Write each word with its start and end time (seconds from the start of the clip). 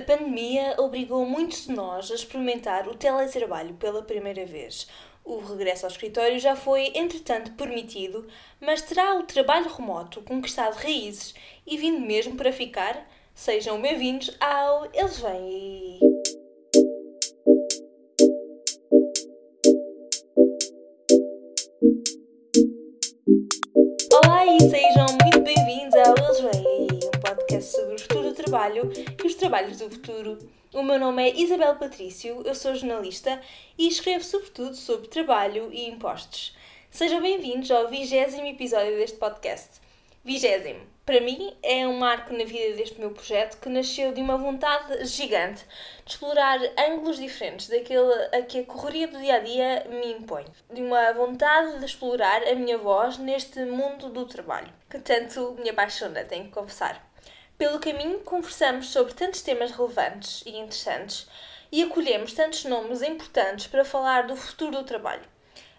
A 0.00 0.02
pandemia 0.02 0.76
obrigou 0.78 1.26
muitos 1.26 1.66
de 1.66 1.72
nós 1.72 2.10
a 2.10 2.14
experimentar 2.14 2.88
o 2.88 2.94
teletrabalho 2.94 3.74
pela 3.74 4.00
primeira 4.00 4.46
vez. 4.46 4.86
O 5.22 5.40
regresso 5.40 5.84
ao 5.84 5.92
escritório 5.92 6.38
já 6.38 6.56
foi, 6.56 6.90
entretanto, 6.94 7.52
permitido, 7.52 8.26
mas 8.58 8.80
terá 8.80 9.16
o 9.16 9.24
trabalho 9.24 9.68
remoto 9.68 10.22
conquistado 10.22 10.76
raízes 10.76 11.34
e 11.66 11.76
vindo 11.76 12.00
mesmo 12.00 12.34
para 12.34 12.50
ficar? 12.50 13.06
Sejam 13.34 13.78
bem-vindos 13.78 14.34
ao 14.40 14.86
Eles 14.94 15.18
Vêm 15.18 16.00
Olá 24.14 24.46
e 24.46 24.60
sejam 24.60 25.06
muito 25.22 25.40
bem-vindos 25.42 25.94
ao 25.94 26.14
Eles 26.16 26.40
Vêm 26.40 26.99
podcast 27.50 27.72
sobre 27.72 27.94
o 27.94 27.98
futuro 27.98 28.28
do 28.28 28.34
trabalho 28.34 28.92
e 28.94 29.26
os 29.26 29.34
trabalhos 29.34 29.78
do 29.78 29.90
futuro. 29.90 30.38
O 30.72 30.82
meu 30.82 30.98
nome 30.98 31.28
é 31.28 31.36
Isabel 31.36 31.74
Patrício, 31.76 32.42
eu 32.44 32.54
sou 32.54 32.76
jornalista 32.76 33.40
e 33.76 33.88
escrevo 33.88 34.22
sobretudo 34.22 34.76
sobre 34.76 35.08
trabalho 35.08 35.68
e 35.72 35.88
impostos. 35.88 36.56
Sejam 36.90 37.20
bem-vindos 37.20 37.70
ao 37.72 37.88
vigésimo 37.88 38.46
episódio 38.46 38.96
deste 38.96 39.16
podcast. 39.16 39.80
Vigésimo. 40.24 40.80
Para 41.04 41.20
mim 41.20 41.56
é 41.60 41.84
um 41.88 41.98
marco 41.98 42.32
na 42.32 42.44
vida 42.44 42.76
deste 42.76 43.00
meu 43.00 43.10
projeto 43.10 43.58
que 43.58 43.68
nasceu 43.68 44.12
de 44.12 44.20
uma 44.20 44.36
vontade 44.36 45.04
gigante 45.06 45.64
de 46.04 46.12
explorar 46.12 46.60
ângulos 46.78 47.18
diferentes 47.18 47.68
daquele 47.68 48.12
a 48.32 48.42
que 48.42 48.60
a 48.60 48.64
correria 48.64 49.08
do 49.08 49.18
dia 49.18 49.34
a 49.34 49.40
dia 49.40 49.86
me 49.88 50.12
impõe. 50.12 50.44
De 50.72 50.82
uma 50.82 51.12
vontade 51.14 51.80
de 51.80 51.84
explorar 51.84 52.46
a 52.46 52.54
minha 52.54 52.78
voz 52.78 53.18
neste 53.18 53.64
mundo 53.64 54.08
do 54.08 54.24
trabalho, 54.24 54.72
que 54.88 55.00
tanto 55.00 55.56
me 55.60 55.70
apaixona, 55.70 56.22
tenho 56.22 56.44
que 56.44 56.52
confessar. 56.52 57.09
Pelo 57.60 57.78
caminho, 57.78 58.20
conversamos 58.20 58.88
sobre 58.88 59.12
tantos 59.12 59.42
temas 59.42 59.70
relevantes 59.70 60.42
e 60.46 60.56
interessantes 60.56 61.28
e 61.70 61.82
acolhemos 61.82 62.32
tantos 62.32 62.64
nomes 62.64 63.02
importantes 63.02 63.66
para 63.66 63.84
falar 63.84 64.26
do 64.26 64.34
futuro 64.34 64.78
do 64.78 64.82
trabalho. 64.82 65.28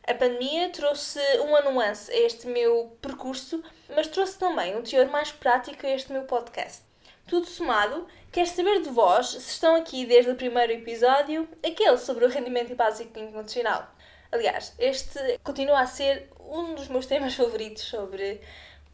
A 0.03 0.13
pandemia 0.13 0.69
trouxe 0.69 1.19
uma 1.39 1.59
nuance 1.61 2.11
a 2.11 2.19
este 2.19 2.45
meu 2.45 2.95
percurso, 3.01 3.63
mas 3.95 4.05
trouxe 4.05 4.38
também 4.38 4.77
um 4.77 4.83
teor 4.83 5.07
mais 5.07 5.31
prático 5.31 5.88
a 5.88 5.89
este 5.89 6.13
meu 6.13 6.21
podcast. 6.25 6.83
Tudo 7.25 7.47
somado, 7.47 8.07
quer 8.31 8.45
saber 8.45 8.83
de 8.83 8.89
vós 8.91 9.29
se 9.29 9.49
estão 9.49 9.73
aqui 9.73 10.05
desde 10.05 10.29
o 10.29 10.35
primeiro 10.35 10.73
episódio, 10.73 11.49
aquele 11.66 11.97
sobre 11.97 12.25
o 12.25 12.29
rendimento 12.29 12.75
básico 12.75 13.17
incondicional. 13.17 13.91
Aliás, 14.31 14.75
este 14.77 15.39
continua 15.43 15.79
a 15.79 15.88
ser 15.88 16.29
um 16.41 16.75
dos 16.75 16.88
meus 16.88 17.07
temas 17.07 17.33
favoritos 17.33 17.85
sobre 17.85 18.39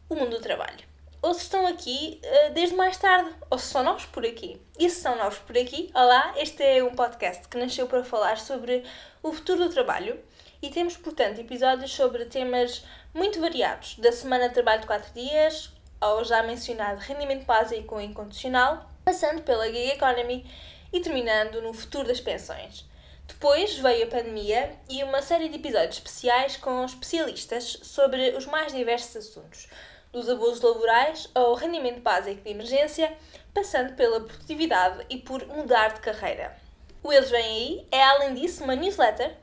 o 0.08 0.14
mundo 0.14 0.38
do 0.38 0.40
trabalho. 0.40 0.87
Ou 1.20 1.34
se 1.34 1.42
estão 1.42 1.66
aqui 1.66 2.20
uh, 2.22 2.52
desde 2.54 2.76
mais 2.76 2.96
tarde, 2.96 3.28
ou 3.50 3.58
se 3.58 3.66
são 3.66 3.82
novos 3.82 4.06
por 4.06 4.24
aqui. 4.24 4.62
E 4.78 4.88
se 4.88 5.00
são 5.00 5.16
novos 5.16 5.38
por 5.38 5.58
aqui, 5.58 5.90
olá, 5.92 6.32
este 6.36 6.62
é 6.62 6.84
um 6.84 6.94
podcast 6.94 7.48
que 7.48 7.58
nasceu 7.58 7.88
para 7.88 8.04
falar 8.04 8.38
sobre 8.38 8.84
o 9.20 9.32
futuro 9.32 9.64
do 9.64 9.74
trabalho 9.74 10.20
e 10.62 10.70
temos, 10.70 10.96
portanto, 10.96 11.40
episódios 11.40 11.92
sobre 11.92 12.24
temas 12.26 12.84
muito 13.12 13.40
variados, 13.40 13.96
da 13.96 14.12
semana 14.12 14.46
de 14.48 14.54
trabalho 14.54 14.82
de 14.82 14.86
4 14.86 15.12
dias 15.12 15.72
ao 16.00 16.24
já 16.24 16.40
mencionado 16.44 17.00
rendimento 17.00 17.44
básico 17.44 18.00
incondicional, 18.00 18.88
passando 19.04 19.42
pela 19.42 19.66
gig 19.66 19.90
economy 19.90 20.48
e 20.92 21.00
terminando 21.00 21.60
no 21.60 21.72
futuro 21.72 22.06
das 22.06 22.20
pensões. 22.20 22.88
Depois 23.26 23.76
veio 23.76 24.04
a 24.04 24.10
pandemia 24.10 24.78
e 24.88 25.02
uma 25.02 25.20
série 25.20 25.48
de 25.48 25.56
episódios 25.56 25.96
especiais 25.96 26.56
com 26.56 26.84
especialistas 26.84 27.80
sobre 27.82 28.30
os 28.36 28.46
mais 28.46 28.72
diversos 28.72 29.16
assuntos, 29.16 29.68
dos 30.12 30.28
abusos 30.28 30.60
laborais 30.60 31.28
ao 31.34 31.54
rendimento 31.54 32.00
básico 32.00 32.42
de 32.42 32.50
emergência, 32.50 33.16
passando 33.52 33.94
pela 33.94 34.20
produtividade 34.20 35.04
e 35.10 35.18
por 35.18 35.46
mudar 35.46 35.94
de 35.94 36.00
carreira. 36.00 36.56
O 37.02 37.12
Eles 37.12 37.30
Vêm 37.30 37.44
Aí 37.44 37.86
é, 37.90 38.02
além 38.02 38.34
disso, 38.34 38.64
uma 38.64 38.74
newsletter 38.74 39.36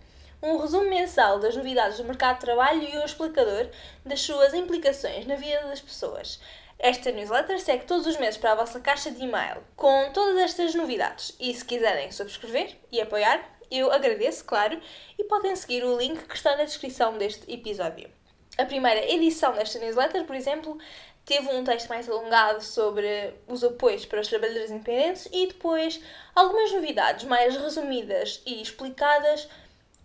um 0.45 0.57
resumo 0.57 0.87
mensal 0.87 1.39
das 1.39 1.55
novidades 1.55 1.97
do 1.97 2.03
mercado 2.03 2.35
de 2.35 2.41
trabalho 2.41 2.83
e 2.83 2.97
um 2.97 3.05
explicador 3.05 3.67
das 4.05 4.21
suas 4.21 4.53
implicações 4.53 5.25
na 5.25 5.35
vida 5.35 5.61
das 5.67 5.81
pessoas. 5.81 6.39
Esta 6.77 7.11
newsletter 7.11 7.59
segue 7.59 7.85
todos 7.85 8.05
os 8.05 8.17
meses 8.17 8.37
para 8.37 8.51
a 8.51 8.55
vossa 8.55 8.79
caixa 8.79 9.09
de 9.09 9.23
e-mail 9.23 9.63
com 9.75 10.11
todas 10.13 10.37
estas 10.37 10.75
novidades 10.75 11.35
e 11.39 11.53
se 11.53 11.65
quiserem 11.65 12.11
subscrever 12.11 12.75
e 12.91 13.01
apoiar, 13.01 13.43
eu 13.71 13.91
agradeço, 13.91 14.45
claro, 14.45 14.79
e 15.17 15.23
podem 15.23 15.55
seguir 15.55 15.83
o 15.83 15.97
link 15.97 16.23
que 16.27 16.35
está 16.35 16.55
na 16.55 16.65
descrição 16.65 17.17
deste 17.17 17.51
episódio. 17.51 18.09
A 18.57 18.65
primeira 18.65 19.11
edição 19.11 19.53
desta 19.53 19.79
newsletter, 19.79 20.23
por 20.23 20.35
exemplo, 20.35 20.77
teve 21.25 21.49
um 21.49 21.63
texto 21.63 21.89
mais 21.89 22.09
alongado 22.09 22.63
sobre 22.63 23.33
os 23.47 23.63
apoios 23.65 24.05
para 24.05 24.21
os 24.21 24.27
trabalhadores 24.29 24.71
independentes 24.71 25.27
e 25.31 25.47
depois 25.47 25.99
algumas 26.33 26.71
novidades 26.71 27.25
mais 27.25 27.57
resumidas 27.57 28.41
e 28.45 28.61
explicadas 28.61 29.49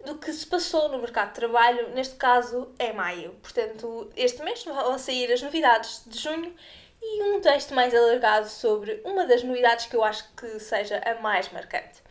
do 0.04 0.16
que 0.16 0.32
se 0.32 0.46
passou 0.46 0.88
no 0.88 0.98
mercado 0.98 1.28
de 1.28 1.34
trabalho, 1.34 1.90
neste 1.90 2.16
caso 2.16 2.72
é 2.78 2.92
maio. 2.92 3.36
Portanto, 3.42 4.10
este 4.16 4.42
mês 4.42 4.64
vão 4.64 4.98
sair 4.98 5.30
as 5.30 5.42
novidades 5.42 6.02
de 6.06 6.18
junho 6.18 6.52
e 7.00 7.22
um 7.22 7.40
texto 7.40 7.72
mais 7.72 7.94
alargado 7.94 8.48
sobre 8.48 9.00
uma 9.04 9.26
das 9.26 9.44
novidades 9.44 9.86
que 9.86 9.94
eu 9.94 10.02
acho 10.02 10.24
que 10.34 10.58
seja 10.58 11.00
a 11.04 11.20
mais 11.20 11.50
marcante. 11.52 12.02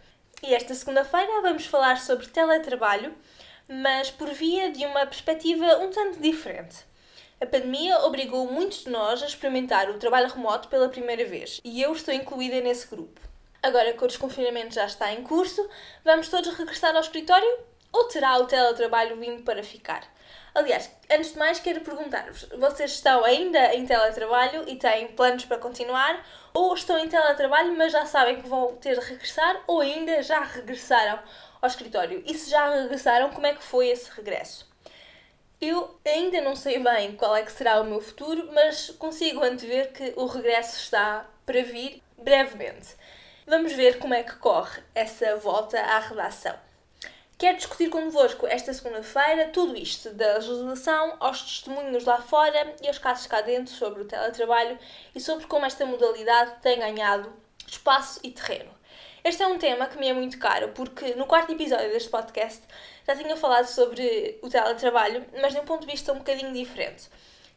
E 0.41 0.55
esta 0.55 0.73
segunda-feira 0.73 1.41
vamos 1.41 1.65
falar 1.65 1.99
sobre 1.99 2.27
teletrabalho, 2.27 3.13
mas 3.69 4.09
por 4.09 4.29
via 4.29 4.71
de 4.71 4.83
uma 4.83 5.05
perspectiva 5.05 5.77
um 5.77 5.91
tanto 5.91 6.19
diferente. 6.19 6.77
A 7.39 7.45
pandemia 7.45 7.99
obrigou 7.99 8.51
muitos 8.51 8.83
de 8.83 8.89
nós 8.89 9.21
a 9.21 9.27
experimentar 9.27 9.89
o 9.89 9.99
trabalho 9.99 10.27
remoto 10.27 10.67
pela 10.67 10.89
primeira 10.89 11.23
vez 11.23 11.61
e 11.63 11.81
eu 11.81 11.93
estou 11.93 12.13
incluída 12.13 12.59
nesse 12.59 12.87
grupo. 12.87 13.21
Agora 13.61 13.93
que 13.93 14.03
o 14.03 14.07
desconfinamento 14.07 14.73
já 14.73 14.85
está 14.85 15.13
em 15.13 15.21
curso, 15.23 15.69
vamos 16.03 16.27
todos 16.29 16.53
regressar 16.55 16.95
ao 16.95 17.01
escritório 17.01 17.59
ou 17.91 18.05
terá 18.05 18.37
o 18.37 18.45
teletrabalho 18.45 19.17
vindo 19.17 19.43
para 19.43 19.63
ficar? 19.63 20.03
Aliás, 20.53 20.91
antes 21.09 21.33
de 21.33 21.39
mais, 21.39 21.59
quero 21.59 21.81
perguntar-vos: 21.81 22.47
vocês 22.57 22.91
estão 22.91 23.23
ainda 23.23 23.73
em 23.75 23.85
teletrabalho 23.85 24.67
e 24.67 24.75
têm 24.75 25.07
planos 25.09 25.45
para 25.45 25.57
continuar? 25.57 26.25
Ou 26.53 26.73
estão 26.73 26.97
em 26.97 27.07
teletrabalho, 27.07 27.77
mas 27.77 27.91
já 27.91 28.05
sabem 28.05 28.41
que 28.41 28.49
vão 28.49 28.75
ter 28.77 28.99
de 28.99 29.05
regressar? 29.05 29.61
Ou 29.67 29.81
ainda 29.81 30.21
já 30.23 30.41
regressaram 30.41 31.19
ao 31.61 31.67
escritório? 31.67 32.23
E 32.25 32.33
se 32.33 32.49
já 32.49 32.69
regressaram, 32.73 33.29
como 33.29 33.47
é 33.47 33.53
que 33.53 33.63
foi 33.63 33.89
esse 33.89 34.09
regresso? 34.11 34.67
Eu 35.61 35.99
ainda 36.05 36.39
não 36.39 36.55
sei 36.55 36.79
bem 36.79 37.15
qual 37.17 37.35
é 37.35 37.43
que 37.43 37.51
será 37.51 37.81
o 37.81 37.83
meu 37.83 37.99
futuro, 37.99 38.49
mas 38.53 38.91
consigo 38.91 39.43
antever 39.43 39.91
que 39.91 40.13
o 40.15 40.25
regresso 40.25 40.77
está 40.77 41.25
para 41.45 41.61
vir 41.61 42.01
brevemente. 42.17 42.95
Vamos 43.45 43.73
ver 43.73 43.99
como 43.99 44.13
é 44.13 44.23
que 44.23 44.35
corre 44.37 44.81
essa 44.95 45.35
volta 45.35 45.79
à 45.79 45.99
redação. 45.99 46.55
Quero 47.37 47.57
discutir 47.57 47.89
convosco 47.89 48.45
esta 48.45 48.73
segunda-feira 48.73 49.47
tudo 49.47 49.75
isto, 49.75 50.11
da 50.11 50.35
legislação 50.35 51.15
aos 51.19 51.41
testemunhos 51.41 52.05
lá 52.05 52.21
fora 52.21 52.75
e 52.81 52.87
aos 52.87 52.97
casos 52.97 53.27
cá 53.27 53.41
dentro 53.41 53.73
sobre 53.73 54.01
o 54.01 54.05
teletrabalho 54.05 54.77
e 55.15 55.19
sobre 55.19 55.47
como 55.47 55.65
esta 55.65 55.85
modalidade 55.85 56.53
tem 56.61 56.79
ganhado 56.79 57.33
espaço 57.65 58.19
e 58.23 58.31
terreno. 58.31 58.78
Este 59.23 59.43
é 59.43 59.47
um 59.47 59.57
tema 59.57 59.87
que 59.87 59.97
me 59.97 60.07
é 60.07 60.13
muito 60.13 60.37
caro, 60.39 60.69
porque 60.69 61.13
no 61.15 61.25
quarto 61.25 61.51
episódio 61.51 61.91
deste 61.91 62.09
podcast 62.09 62.61
já 63.05 63.15
tinha 63.15 63.35
falado 63.35 63.65
sobre 63.65 64.39
o 64.41 64.49
teletrabalho, 64.49 65.25
mas 65.41 65.53
de 65.53 65.59
um 65.59 65.65
ponto 65.65 65.81
de 65.81 65.91
vista 65.91 66.13
um 66.13 66.19
bocadinho 66.19 66.53
diferente, 66.53 67.09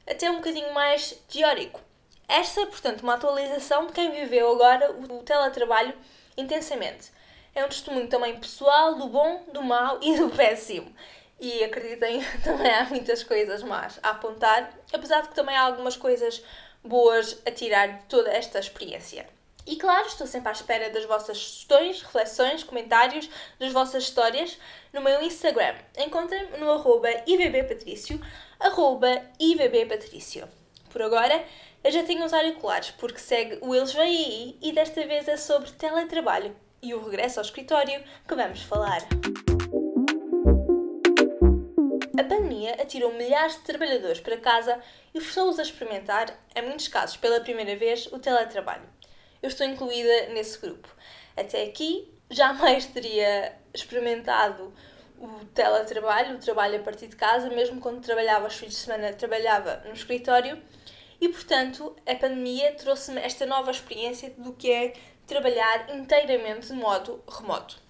até 0.09 0.29
um 0.31 0.37
bocadinho 0.37 0.75
mais 0.75 1.13
teórico. 1.29 1.81
Esta 2.29 2.63
é, 2.63 2.67
portanto, 2.67 3.03
uma 3.03 3.15
atualização 3.15 3.87
de 3.87 3.93
quem 3.93 4.11
viveu 4.11 4.51
agora 4.51 4.91
o 4.91 5.23
teletrabalho 5.23 5.95
intensamente 6.37 7.13
é 7.55 7.65
um 7.65 7.69
testemunho 7.69 8.09
também 8.09 8.39
pessoal 8.39 8.95
do 8.95 9.09
bom, 9.09 9.45
do 9.53 9.63
mau 9.63 9.99
e 10.03 10.17
do 10.17 10.31
péssimo. 10.31 10.93
E 11.39 11.63
acreditem, 11.63 12.23
também 12.43 12.73
há 12.73 12.85
muitas 12.85 13.23
coisas 13.23 13.63
más 13.63 14.01
a 14.03 14.11
apontar, 14.11 14.73
apesar 14.93 15.23
de 15.23 15.29
que 15.29 15.35
também 15.35 15.57
há 15.57 15.63
algumas 15.63 15.97
coisas 15.97 16.43
boas 16.83 17.41
a 17.47 17.51
tirar 17.51 17.99
de 17.99 18.05
toda 18.05 18.31
esta 18.31 18.59
experiência. 18.59 19.27
E 19.65 19.77
claro, 19.77 20.07
estou 20.07 20.27
sempre 20.27 20.49
à 20.49 20.53
espera 20.53 20.91
das 20.91 21.05
vossas 21.05 21.39
sugestões, 21.39 22.03
reflexões, 22.03 22.65
comentários, 22.65 23.31
das 23.59 23.73
vossas 23.73 24.05
histórias 24.05 24.59
no 24.93 25.01
meu 25.01 25.23
Instagram. 25.23 25.77
Encontrem-me 25.97 26.59
no 26.59 26.71
arroba 26.71 27.09
ivbpatricio, 27.27 28.21
arroba 28.59 29.23
ivbpatricio. 29.39 30.49
Por 30.91 31.01
agora, 31.01 31.45
eu 31.85 31.91
já 31.91 32.03
tenho 32.03 32.25
os 32.25 32.33
auriculares, 32.33 32.91
porque 32.91 33.19
segue 33.19 33.59
o 33.61 33.75
Eles 33.75 33.93
Vêm 33.93 34.03
Aí 34.03 34.59
e 34.61 34.73
desta 34.73 35.07
vez 35.07 35.27
é 35.29 35.37
sobre 35.37 35.71
teletrabalho 35.71 36.55
e 36.83 36.93
o 36.95 37.05
regresso 37.05 37.39
ao 37.39 37.45
escritório 37.45 38.03
que 38.27 38.35
vamos 38.35 38.63
falar. 38.63 39.01
A 42.19 42.25
pandemia 42.25 42.75
atirou 42.75 43.13
milhares 43.15 43.55
de 43.55 43.63
trabalhadores 43.63 44.21
para 44.21 44.37
casa 44.37 44.79
e 45.15 45.21
forçou-os 45.21 45.59
a 45.59 45.63
experimentar, 45.63 46.27
em 46.55 46.63
muitos 46.63 46.89
casos 46.89 47.17
pela 47.17 47.41
primeira 47.41 47.75
vez, 47.77 48.07
o 48.13 48.19
teletrabalho. 48.19 49.02
Eu 49.43 49.49
estou 49.49 49.67
incluída 49.67 50.29
nesse 50.29 50.59
grupo. 50.59 50.89
Até 51.37 51.65
aqui, 51.65 52.09
jamais 52.31 52.87
teria 52.87 53.59
experimentado 53.75 54.73
o 55.19 55.45
teletrabalho, 55.47 56.37
o 56.37 56.39
trabalho 56.39 56.77
a 56.81 56.83
partir 56.83 57.09
de 57.09 57.17
casa, 57.17 57.49
mesmo 57.49 57.81
quando 57.81 58.01
trabalhava 58.01 58.45
aos 58.45 58.55
fins 58.55 58.71
de 58.71 58.77
semana, 58.77 59.13
trabalhava 59.13 59.83
no 59.87 59.93
escritório. 59.93 60.63
E, 61.21 61.29
portanto, 61.29 61.95
a 62.07 62.15
pandemia 62.15 62.73
trouxe-me 62.75 63.21
esta 63.21 63.47
nova 63.47 63.71
experiência 63.71 64.31
do 64.37 64.53
que 64.53 64.71
é 64.71 64.95
trabalhar 65.27 65.95
inteiramente 65.95 66.69
de 66.69 66.75
modo 66.75 67.23
remoto. 67.29 67.81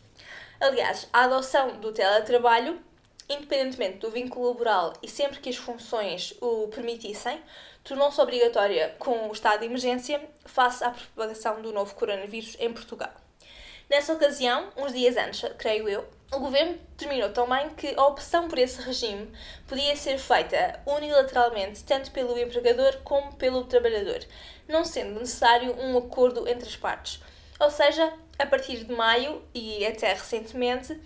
Aliás, 0.60 1.08
a 1.12 1.25
adoção 1.25 1.81
do 1.81 1.93
teletrabalho, 1.93 2.81
independentemente 3.28 3.99
do 3.99 4.10
vínculo 4.10 4.49
laboral 4.49 4.93
e 5.02 5.08
sempre 5.08 5.40
que 5.40 5.49
as 5.49 5.56
funções 5.56 6.34
o 6.40 6.69
permitissem, 6.69 7.43
tornou-se 7.84 8.20
obrigatória 8.20 8.94
com 8.99 9.29
o 9.29 9.32
estado 9.32 9.61
de 9.61 9.67
emergência 9.67 10.20
face 10.44 10.84
à 10.84 10.90
propagação 10.90 11.61
do 11.61 11.73
novo 11.73 11.94
coronavírus 11.94 12.56
em 12.61 12.73
Portugal. 12.73 13.12
Nessa 13.90 14.14
ocasião, 14.14 14.70
uns 14.76 14.93
dias 14.93 15.17
antes, 15.17 15.43
creio 15.58 15.88
eu, 15.88 16.08
o 16.32 16.38
governo 16.38 16.79
determinou 16.96 17.29
também 17.31 17.69
que 17.70 17.94
a 17.94 18.06
opção 18.06 18.49
por 18.49 18.58
esse 18.58 18.81
regime 18.81 19.31
podia 19.69 19.94
ser 19.96 20.17
feita 20.17 20.81
unilateralmente 20.87 21.84
tanto 21.84 22.11
pelo 22.11 22.38
empregador 22.38 22.96
como 23.05 23.34
pelo 23.34 23.64
trabalhador, 23.64 24.20
não 24.67 24.82
sendo 24.82 25.20
necessário 25.20 25.78
um 25.78 25.99
acordo 25.99 26.49
entre 26.49 26.69
as 26.69 26.76
partes. 26.76 27.20
Ou 27.61 27.70
seja, 27.70 28.14
a 28.38 28.46
partir 28.46 28.82
de 28.82 28.93
maio 28.93 29.43
e 29.52 29.85
até 29.85 30.14
recentemente, 30.14 30.99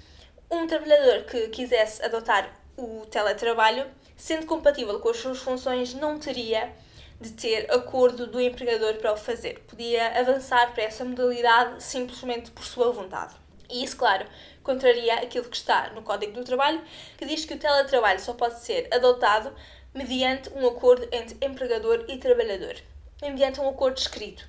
um 0.49 0.67
trabalhador 0.67 1.25
que 1.25 1.49
quisesse 1.49 2.05
adotar 2.05 2.49
o 2.77 3.05
teletrabalho, 3.07 3.85
sendo 4.17 4.47
compatível 4.47 4.99
com 5.01 5.11
as 5.11 5.19
suas 5.19 5.39
funções, 5.39 5.95
não 5.95 6.19
teria 6.19 6.73
de 7.21 7.31
ter 7.31 7.71
acordo 7.71 8.27
do 8.27 8.41
empregador 8.41 8.95
para 8.95 9.13
o 9.13 9.17
fazer. 9.17 9.61
Podia 9.61 10.19
avançar 10.19 10.73
para 10.73 10.85
essa 10.85 11.05
modalidade 11.05 11.83
simplesmente 11.83 12.51
por 12.51 12.65
sua 12.65 12.91
vontade. 12.93 13.35
E 13.71 13.83
isso, 13.83 13.97
claro, 13.97 14.27
contraria 14.63 15.15
aquilo 15.15 15.49
que 15.49 15.57
está 15.57 15.91
no 15.91 16.03
Código 16.03 16.33
do 16.33 16.45
Trabalho, 16.45 16.83
que 17.17 17.25
diz 17.25 17.45
que 17.45 17.55
o 17.55 17.59
teletrabalho 17.59 18.21
só 18.21 18.33
pode 18.33 18.61
ser 18.61 18.89
adotado 18.93 19.53
mediante 19.93 20.51
um 20.51 20.67
acordo 20.67 21.09
entre 21.11 21.37
empregador 21.45 22.05
e 22.09 22.19
trabalhador, 22.19 22.77
mediante 23.23 23.61
um 23.61 23.69
acordo 23.69 23.99
escrito. 23.99 24.47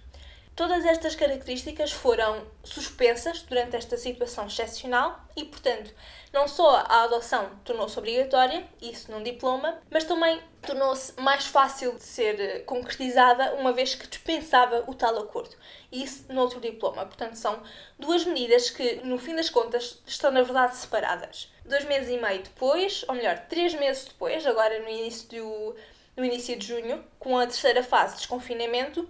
Todas 0.58 0.84
estas 0.88 1.14
características 1.14 1.92
foram 1.92 2.44
suspensas 2.64 3.44
durante 3.44 3.76
esta 3.76 3.96
situação 3.96 4.48
excepcional 4.48 5.24
e, 5.36 5.46
portanto, 5.46 5.94
não 6.34 6.48
só 6.48 6.78
a 6.78 7.04
adoção 7.04 7.52
tornou-se 7.64 8.00
obrigatória, 8.00 8.68
isso 8.82 9.12
num 9.12 9.22
diploma, 9.22 9.80
mas 9.92 10.04
também 10.04 10.42
tornou-se 10.64 11.14
mais 11.22 11.46
fácil 11.46 11.94
de 11.94 12.02
ser 12.02 12.40
eh, 12.40 12.60
concretizada 12.62 13.54
uma 13.54 13.72
vez 13.72 13.94
que 13.94 14.08
dispensava 14.08 14.84
o 14.88 14.96
tal 14.96 15.20
acordo. 15.20 15.56
Isso 15.92 16.26
noutro 16.34 16.60
diploma. 16.60 17.06
Portanto, 17.06 17.36
são 17.36 17.62
duas 18.00 18.26
medidas 18.26 18.72
que, 18.72 18.96
no 19.04 19.20
fim 19.20 19.36
das 19.36 19.52
contas, 19.52 20.02
estão 20.08 20.32
na 20.32 20.42
verdade 20.42 20.76
separadas. 20.76 21.54
Dois 21.66 21.86
meses 21.86 22.10
e 22.10 22.18
meio 22.18 22.42
depois, 22.42 23.06
ou 23.08 23.14
melhor, 23.14 23.46
três 23.48 23.76
meses 23.76 24.06
depois, 24.06 24.44
agora 24.44 24.80
no 24.80 24.90
início, 24.90 25.30
do, 25.30 25.76
no 26.16 26.26
início 26.26 26.58
de 26.58 26.66
junho, 26.66 27.06
com 27.20 27.38
a 27.38 27.46
terceira 27.46 27.84
fase 27.84 28.14
de 28.14 28.18
desconfinamento, 28.22 29.08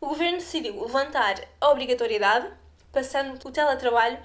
o 0.00 0.08
governo 0.08 0.38
decidiu 0.38 0.80
levantar 0.80 1.40
a 1.60 1.70
obrigatoriedade, 1.70 2.50
passando 2.90 3.38
o 3.44 3.52
teletrabalho 3.52 4.18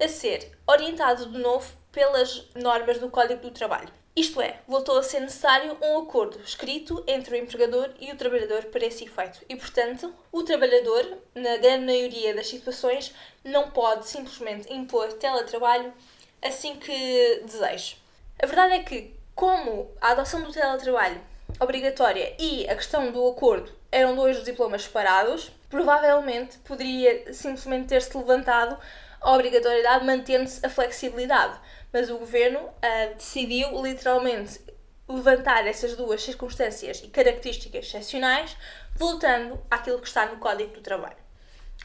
a 0.00 0.08
ser 0.08 0.52
orientado 0.66 1.26
de 1.26 1.38
novo 1.38 1.72
pelas 1.90 2.46
normas 2.54 2.98
do 2.98 3.08
Código 3.08 3.40
do 3.40 3.50
Trabalho. 3.50 3.88
Isto 4.14 4.40
é, 4.40 4.60
voltou 4.68 4.98
a 4.98 5.02
ser 5.02 5.20
necessário 5.20 5.76
um 5.80 5.98
acordo 5.98 6.38
escrito 6.40 7.02
entre 7.06 7.34
o 7.34 7.38
empregador 7.38 7.90
e 7.98 8.12
o 8.12 8.16
trabalhador 8.16 8.64
para 8.66 8.86
esse 8.86 9.04
efeito. 9.04 9.40
E, 9.48 9.56
portanto, 9.56 10.14
o 10.30 10.44
trabalhador, 10.44 11.18
na 11.34 11.56
grande 11.56 11.86
maioria 11.86 12.32
das 12.32 12.46
situações, 12.46 13.12
não 13.42 13.70
pode 13.70 14.06
simplesmente 14.06 14.72
impor 14.72 15.12
teletrabalho 15.14 15.92
assim 16.40 16.76
que 16.76 17.42
deseje. 17.44 17.96
A 18.40 18.46
verdade 18.46 18.74
é 18.74 18.82
que, 18.84 19.14
como 19.34 19.90
a 20.00 20.10
adoção 20.10 20.42
do 20.42 20.52
teletrabalho 20.52 21.20
obrigatória 21.58 22.36
e 22.38 22.68
a 22.68 22.76
questão 22.76 23.10
do 23.10 23.26
acordo 23.28 23.72
eram 23.94 24.16
dois 24.16 24.42
diplomas 24.42 24.82
separados, 24.82 25.52
provavelmente 25.70 26.58
poderia 26.58 27.32
simplesmente 27.32 27.86
ter-se 27.86 28.16
levantado 28.16 28.76
a 29.20 29.32
obrigatoriedade 29.32 30.04
mantendo-se 30.04 30.66
a 30.66 30.68
flexibilidade. 30.68 31.56
Mas 31.92 32.10
o 32.10 32.18
governo 32.18 32.58
uh, 32.58 33.14
decidiu 33.16 33.80
literalmente 33.80 34.60
levantar 35.08 35.64
essas 35.66 35.94
duas 35.94 36.22
circunstâncias 36.24 37.02
e 37.04 37.08
características 37.08 37.86
excepcionais, 37.86 38.56
voltando 38.96 39.62
àquilo 39.70 40.00
que 40.00 40.08
está 40.08 40.26
no 40.26 40.38
Código 40.38 40.72
do 40.72 40.80
Trabalho. 40.80 41.16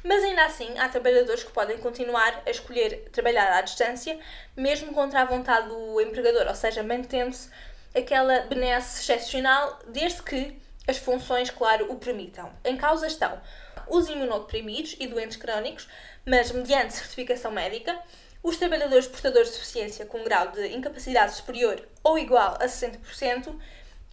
Mas 0.04 0.24
ainda 0.24 0.46
assim, 0.46 0.80
há 0.80 0.90
trabalhadores 0.90 1.44
que 1.44 1.52
podem 1.52 1.78
continuar 1.78 2.42
a 2.44 2.50
escolher 2.50 3.10
trabalhar 3.12 3.56
à 3.56 3.62
distância, 3.62 4.18
mesmo 4.58 4.94
contra 4.94 5.22
a 5.22 5.26
vontade 5.26 5.68
do 5.68 6.02
empregador, 6.02 6.48
ou 6.48 6.56
seja, 6.56 6.82
mantendo-se 6.82 7.52
aquela 7.94 8.42
benesse 8.42 9.02
excepcional, 9.02 9.78
desde 9.88 10.24
que 10.24 10.58
as 10.90 10.98
funções, 10.98 11.50
claro, 11.50 11.92
o 11.92 11.96
permitam. 11.98 12.52
Em 12.66 12.76
causa 12.76 13.08
estão 13.08 13.40
os 13.88 14.08
imunodeprimidos 14.10 14.96
e 15.00 15.08
doentes 15.08 15.38
crónicos, 15.38 15.88
mas 16.26 16.52
mediante 16.52 16.94
certificação 16.94 17.52
médica, 17.52 18.00
os 18.42 18.58
trabalhadores 18.58 19.08
portadores 19.08 19.50
de 19.50 19.56
deficiência 19.56 20.06
com 20.06 20.24
grau 20.24 20.52
de 20.52 20.68
incapacidade 20.68 21.34
superior 21.34 21.82
ou 22.04 22.18
igual 22.18 22.56
a 22.60 22.66
60% 22.66 23.56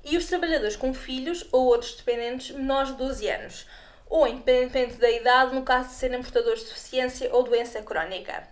e 0.04 0.16
os 0.16 0.26
trabalhadores 0.26 0.76
com 0.76 0.92
filhos 0.92 1.46
ou 1.52 1.66
outros 1.66 1.94
dependentes 1.96 2.50
menores 2.50 2.90
de 2.90 2.96
12 2.96 3.28
anos, 3.28 3.66
ou 4.08 4.26
independente 4.26 4.94
da 4.94 5.10
idade 5.10 5.54
no 5.54 5.62
caso 5.62 5.88
de 5.88 5.94
serem 5.94 6.22
portadores 6.22 6.60
de 6.60 6.68
deficiência 6.68 7.30
ou 7.32 7.42
doença 7.42 7.82
crónica, 7.82 8.46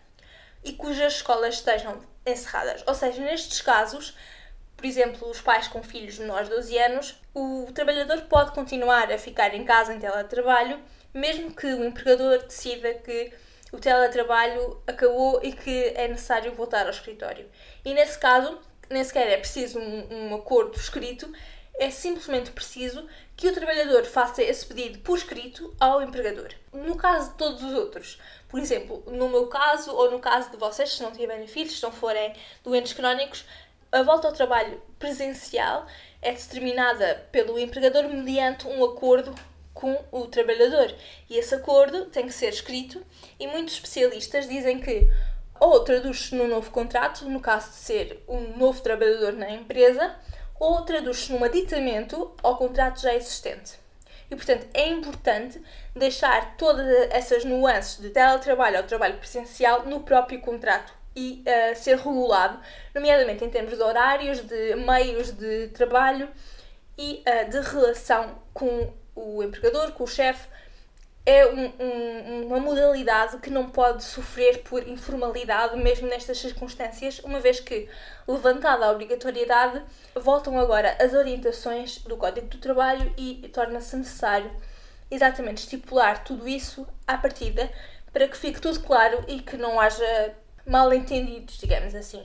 e 0.64 0.72
cujas 0.72 1.14
escolas 1.14 1.54
estejam 1.54 2.02
encerradas. 2.26 2.82
Ou 2.86 2.94
seja, 2.94 3.20
nestes 3.22 3.60
casos, 3.60 4.16
por 4.84 4.88
exemplo, 4.88 5.30
os 5.30 5.40
pais 5.40 5.66
com 5.66 5.82
filhos 5.82 6.18
menores 6.18 6.50
de 6.50 6.56
12 6.56 6.78
anos, 6.78 7.18
o 7.32 7.66
trabalhador 7.72 8.20
pode 8.28 8.52
continuar 8.52 9.10
a 9.10 9.16
ficar 9.16 9.54
em 9.54 9.64
casa 9.64 9.94
em 9.94 9.98
teletrabalho, 9.98 10.78
mesmo 11.14 11.54
que 11.54 11.66
o 11.66 11.86
empregador 11.86 12.42
decida 12.42 12.92
que 12.92 13.32
o 13.72 13.78
teletrabalho 13.78 14.82
acabou 14.86 15.40
e 15.42 15.52
que 15.52 15.84
é 15.96 16.06
necessário 16.06 16.52
voltar 16.52 16.84
ao 16.84 16.90
escritório. 16.90 17.48
E 17.82 17.94
nesse 17.94 18.18
caso, 18.18 18.60
nem 18.90 19.02
sequer 19.02 19.26
é 19.30 19.38
preciso 19.38 19.78
um, 19.78 20.28
um 20.28 20.34
acordo 20.34 20.76
escrito, 20.76 21.32
é 21.78 21.90
simplesmente 21.90 22.50
preciso 22.50 23.08
que 23.36 23.48
o 23.48 23.54
trabalhador 23.54 24.04
faça 24.04 24.42
esse 24.42 24.66
pedido 24.66 24.98
por 24.98 25.16
escrito 25.16 25.74
ao 25.80 26.02
empregador. 26.02 26.50
No 26.72 26.96
caso 26.96 27.30
de 27.30 27.38
todos 27.38 27.62
os 27.62 27.72
outros, 27.72 28.20
por 28.48 28.60
exemplo, 28.60 29.02
no 29.06 29.28
meu 29.28 29.48
caso 29.48 29.92
ou 29.92 30.10
no 30.10 30.20
caso 30.20 30.50
de 30.50 30.56
vocês, 30.56 30.92
se 30.92 31.02
não 31.02 31.10
tiverem 31.10 31.46
filhos, 31.48 31.78
se 31.78 31.82
não 31.82 31.90
forem 31.90 32.34
doentes 32.62 32.92
crónicos, 32.92 33.44
a 33.94 34.02
volta 34.02 34.26
ao 34.26 34.34
trabalho 34.34 34.82
presencial 34.98 35.86
é 36.20 36.32
determinada 36.32 37.28
pelo 37.30 37.56
empregador 37.56 38.08
mediante 38.08 38.66
um 38.66 38.84
acordo 38.84 39.32
com 39.72 39.96
o 40.10 40.26
trabalhador. 40.26 40.92
E 41.30 41.38
esse 41.38 41.54
acordo 41.54 42.06
tem 42.06 42.26
que 42.26 42.32
ser 42.32 42.48
escrito 42.48 43.00
e 43.38 43.46
muitos 43.46 43.74
especialistas 43.74 44.48
dizem 44.48 44.80
que 44.80 45.08
ou 45.60 45.78
traduz-se 45.84 46.34
num 46.34 46.48
novo 46.48 46.72
contrato, 46.72 47.24
no 47.26 47.38
caso 47.38 47.70
de 47.70 47.76
ser 47.76 48.24
um 48.28 48.56
novo 48.56 48.80
trabalhador 48.82 49.32
na 49.32 49.48
empresa, 49.50 50.16
ou 50.58 50.82
traduz-se 50.82 51.32
num 51.32 51.44
aditamento 51.44 52.34
ao 52.42 52.56
contrato 52.56 53.00
já 53.00 53.14
existente. 53.14 53.78
E, 54.28 54.34
portanto, 54.34 54.66
é 54.74 54.88
importante 54.88 55.62
deixar 55.94 56.56
todas 56.56 56.84
essas 57.12 57.44
nuances 57.44 58.00
de 58.00 58.10
teletrabalho 58.10 58.78
ao 58.78 58.82
trabalho 58.82 59.18
presencial 59.18 59.86
no 59.86 60.00
próprio 60.00 60.40
contrato 60.40 61.03
e 61.14 61.44
uh, 61.46 61.76
ser 61.76 61.96
regulado, 61.96 62.58
nomeadamente 62.94 63.44
em 63.44 63.50
termos 63.50 63.76
de 63.76 63.82
horários, 63.82 64.40
de 64.40 64.74
meios 64.76 65.30
de 65.32 65.68
trabalho 65.68 66.28
e 66.98 67.22
uh, 67.26 67.50
de 67.50 67.60
relação 67.60 68.38
com 68.52 68.92
o 69.14 69.42
empregador, 69.42 69.92
com 69.92 70.04
o 70.04 70.08
chefe. 70.08 70.48
É 71.26 71.46
um, 71.46 71.72
um, 71.80 72.46
uma 72.48 72.60
modalidade 72.60 73.38
que 73.38 73.48
não 73.48 73.70
pode 73.70 74.04
sofrer 74.04 74.62
por 74.62 74.86
informalidade, 74.86 75.74
mesmo 75.78 76.06
nestas 76.06 76.36
circunstâncias, 76.36 77.18
uma 77.20 77.40
vez 77.40 77.60
que, 77.60 77.88
levantada 78.28 78.84
a 78.84 78.90
obrigatoriedade, 78.90 79.82
voltam 80.14 80.58
agora 80.58 80.94
as 81.00 81.14
orientações 81.14 81.98
do 82.00 82.18
Código 82.18 82.48
do 82.48 82.58
Trabalho 82.58 83.10
e 83.16 83.48
torna-se 83.54 83.96
necessário 83.96 84.50
exatamente 85.10 85.58
estipular 85.58 86.24
tudo 86.24 86.46
isso 86.46 86.86
à 87.06 87.16
partida 87.16 87.70
para 88.12 88.28
que 88.28 88.36
fique 88.36 88.60
tudo 88.60 88.80
claro 88.80 89.24
e 89.26 89.40
que 89.40 89.56
não 89.56 89.80
haja 89.80 90.34
mal 90.66 90.92
entendidos, 90.92 91.58
digamos 91.58 91.94
assim. 91.94 92.24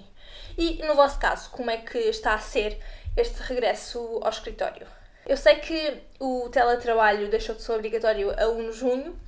E 0.58 0.82
no 0.86 0.96
vosso 0.96 1.20
caso, 1.20 1.50
como 1.52 1.72
é 1.72 1.78
que 1.78 1.98
está 1.98 2.34
a 2.34 2.40
ser 2.40 2.78
este 3.16 3.42
regresso 3.42 4.20
ao 4.22 4.30
escritório? 4.30 4.86
Eu 5.26 5.38
sei 5.38 5.56
que 5.56 6.02
o 6.20 6.50
teletrabalho 6.50 7.30
deixou 7.30 7.56
de 7.56 7.62
ser 7.62 7.74
obrigatório 7.74 8.32
a 8.38 8.48
1 8.50 8.70
de 8.70 8.78
junho, 8.78 9.20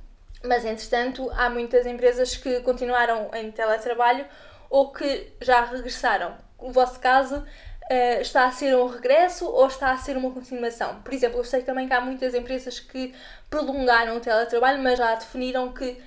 mas 0.44 0.64
entretanto 0.64 1.30
há 1.30 1.48
muitas 1.48 1.86
empresas 1.86 2.36
que 2.36 2.60
continuaram 2.60 3.30
em 3.34 3.50
teletrabalho 3.50 4.26
ou 4.68 4.92
que 4.92 5.32
já 5.40 5.64
regressaram. 5.64 6.36
O 6.58 6.72
vosso 6.72 6.98
caso 6.98 7.36
uh, 7.36 8.20
está 8.20 8.46
a 8.46 8.52
ser 8.52 8.74
um 8.74 8.86
regresso 8.86 9.46
ou 9.46 9.66
está 9.66 9.92
a 9.92 9.98
ser 9.98 10.16
uma 10.16 10.30
continuação? 10.30 11.00
Por 11.02 11.12
exemplo, 11.12 11.38
eu 11.38 11.44
sei 11.44 11.62
também 11.62 11.86
que 11.86 11.94
há 11.94 12.00
muitas 12.00 12.34
empresas 12.34 12.80
que 12.80 13.14
prolongaram 13.48 14.16
o 14.16 14.20
teletrabalho, 14.20 14.82
mas 14.82 14.98
já 14.98 15.14
definiram 15.14 15.72
que 15.72 16.02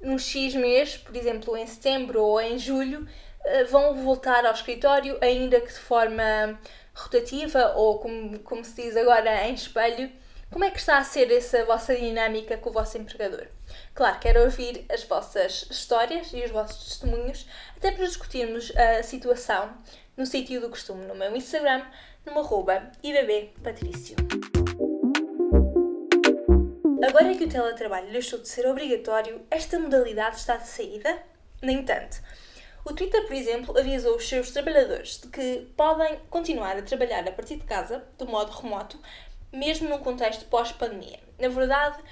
num 0.00 0.18
X 0.18 0.54
mês, 0.54 0.96
por 0.96 1.14
exemplo, 1.16 1.56
em 1.56 1.66
setembro 1.66 2.22
ou 2.22 2.40
em 2.40 2.58
julho, 2.58 3.06
eh, 3.44 3.64
vão 3.64 3.94
voltar 3.94 4.44
ao 4.46 4.52
escritório, 4.54 5.18
ainda 5.20 5.60
que 5.60 5.72
de 5.72 5.78
forma 5.78 6.58
rotativa 6.94 7.72
ou, 7.76 7.98
como, 7.98 8.38
como 8.40 8.64
se 8.64 8.82
diz 8.82 8.96
agora, 8.96 9.46
em 9.46 9.54
espelho, 9.54 10.10
Como 10.50 10.64
é 10.64 10.70
que 10.70 10.80
está 10.80 10.98
a 10.98 11.04
ser 11.04 11.30
essa 11.30 11.64
vossa 11.64 11.94
dinâmica 11.94 12.56
com 12.56 12.70
o 12.70 12.72
vosso 12.72 12.98
empregador? 12.98 13.46
Claro, 13.94 14.18
quero 14.18 14.42
ouvir 14.42 14.84
as 14.92 15.04
vossas 15.04 15.64
histórias 15.70 16.32
e 16.32 16.42
os 16.42 16.50
vossos 16.50 16.88
testemunhos, 16.88 17.46
até 17.76 17.92
para 17.92 18.04
discutirmos 18.04 18.72
a 18.76 19.02
situação 19.04 19.72
no 20.16 20.26
sítio 20.26 20.60
do 20.60 20.68
costume, 20.68 21.06
no 21.06 21.14
meu 21.14 21.34
Instagram, 21.36 21.84
no 22.26 22.36
arroba 22.40 22.90
ibbpatrício. 23.00 24.16
Agora 27.20 27.36
que 27.36 27.44
o 27.44 27.48
teletrabalho 27.50 28.10
deixou 28.10 28.38
de 28.38 28.48
ser 28.48 28.66
obrigatório, 28.66 29.42
esta 29.50 29.78
modalidade 29.78 30.36
está 30.36 30.56
de 30.56 30.66
saída? 30.66 31.18
No 31.60 31.70
entanto, 31.70 32.18
o 32.82 32.94
Twitter, 32.94 33.26
por 33.26 33.34
exemplo, 33.34 33.78
avisou 33.78 34.16
os 34.16 34.26
seus 34.26 34.50
trabalhadores 34.52 35.20
de 35.20 35.28
que 35.28 35.70
podem 35.76 36.18
continuar 36.30 36.78
a 36.78 36.82
trabalhar 36.82 37.28
a 37.28 37.32
partir 37.32 37.56
de 37.56 37.64
casa, 37.64 38.02
do 38.16 38.26
modo 38.26 38.50
remoto, 38.52 38.98
mesmo 39.52 39.86
num 39.86 39.98
contexto 39.98 40.46
pós-pandemia. 40.46 41.20
Na 41.38 41.48
verdade, 41.48 42.02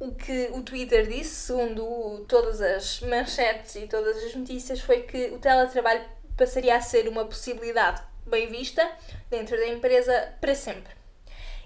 o 0.00 0.12
que 0.16 0.50
o 0.52 0.60
Twitter 0.62 1.06
disse, 1.06 1.46
segundo 1.46 2.24
todas 2.26 2.60
as 2.60 3.02
manchetes 3.02 3.76
e 3.76 3.86
todas 3.86 4.16
as 4.16 4.34
notícias, 4.34 4.80
foi 4.80 5.02
que 5.02 5.28
o 5.28 5.38
teletrabalho 5.38 6.04
passaria 6.36 6.74
a 6.74 6.80
ser 6.80 7.06
uma 7.06 7.24
possibilidade 7.24 8.02
bem 8.26 8.48
vista 8.48 8.84
dentro 9.30 9.56
da 9.56 9.68
empresa 9.68 10.34
para 10.40 10.56
sempre. 10.56 11.05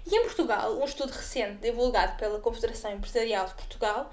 E 0.05 0.15
em 0.15 0.23
Portugal, 0.23 0.79
um 0.79 0.85
estudo 0.85 1.11
recente 1.11 1.61
divulgado 1.61 2.17
pela 2.17 2.39
Confederação 2.39 2.91
Empresarial 2.93 3.45
de 3.47 3.53
Portugal 3.53 4.11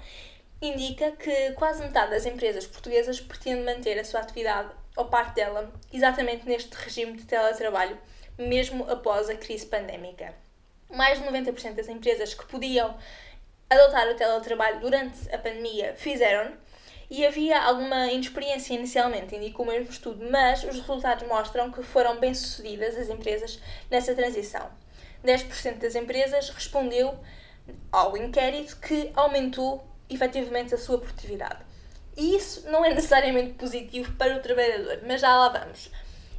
indica 0.61 1.11
que 1.11 1.51
quase 1.53 1.81
metade 1.83 2.11
das 2.11 2.25
empresas 2.25 2.67
portuguesas 2.67 3.19
pretende 3.19 3.63
manter 3.63 3.97
a 3.97 4.03
sua 4.03 4.19
atividade 4.19 4.69
ou 4.95 5.05
parte 5.05 5.35
dela 5.35 5.71
exatamente 5.91 6.45
neste 6.45 6.75
regime 6.75 7.13
de 7.13 7.25
teletrabalho, 7.25 7.97
mesmo 8.37 8.89
após 8.89 9.29
a 9.29 9.35
crise 9.35 9.65
pandémica 9.65 10.35
mais 10.89 11.19
de 11.19 11.25
90% 11.25 11.75
das 11.75 11.87
empresas 11.87 12.33
que 12.33 12.45
podiam 12.45 12.95
adotar 13.69 14.07
o 14.09 14.15
teletrabalho 14.15 14.79
durante 14.79 15.33
a 15.33 15.37
pandemia 15.37 15.93
fizeram 15.95 16.53
e 17.09 17.25
havia 17.25 17.59
alguma 17.59 18.07
inexperiência 18.07 18.73
inicialmente, 18.73 19.35
indicou 19.35 19.65
o 19.65 19.69
mesmo 19.69 19.89
estudo, 19.89 20.27
mas 20.29 20.63
os 20.63 20.79
resultados 20.79 21.27
mostram 21.27 21.71
que 21.71 21.81
foram 21.81 22.19
bem-sucedidas 22.19 22.95
as 22.95 23.09
empresas 23.09 23.59
nessa 23.89 24.13
transição. 24.13 24.69
10% 25.25 25.79
das 25.79 25.95
empresas 25.95 26.49
respondeu 26.49 27.17
ao 27.91 28.17
inquérito 28.17 28.77
que 28.77 29.11
aumentou 29.15 29.85
efetivamente 30.09 30.73
a 30.73 30.77
sua 30.77 30.99
produtividade. 30.99 31.59
E 32.17 32.35
isso 32.35 32.69
não 32.69 32.83
é 32.83 32.93
necessariamente 32.93 33.53
positivo 33.53 34.13
para 34.13 34.35
o 34.35 34.39
trabalhador, 34.39 34.99
mas 35.05 35.21
já 35.21 35.35
lá 35.35 35.49
vamos. 35.49 35.91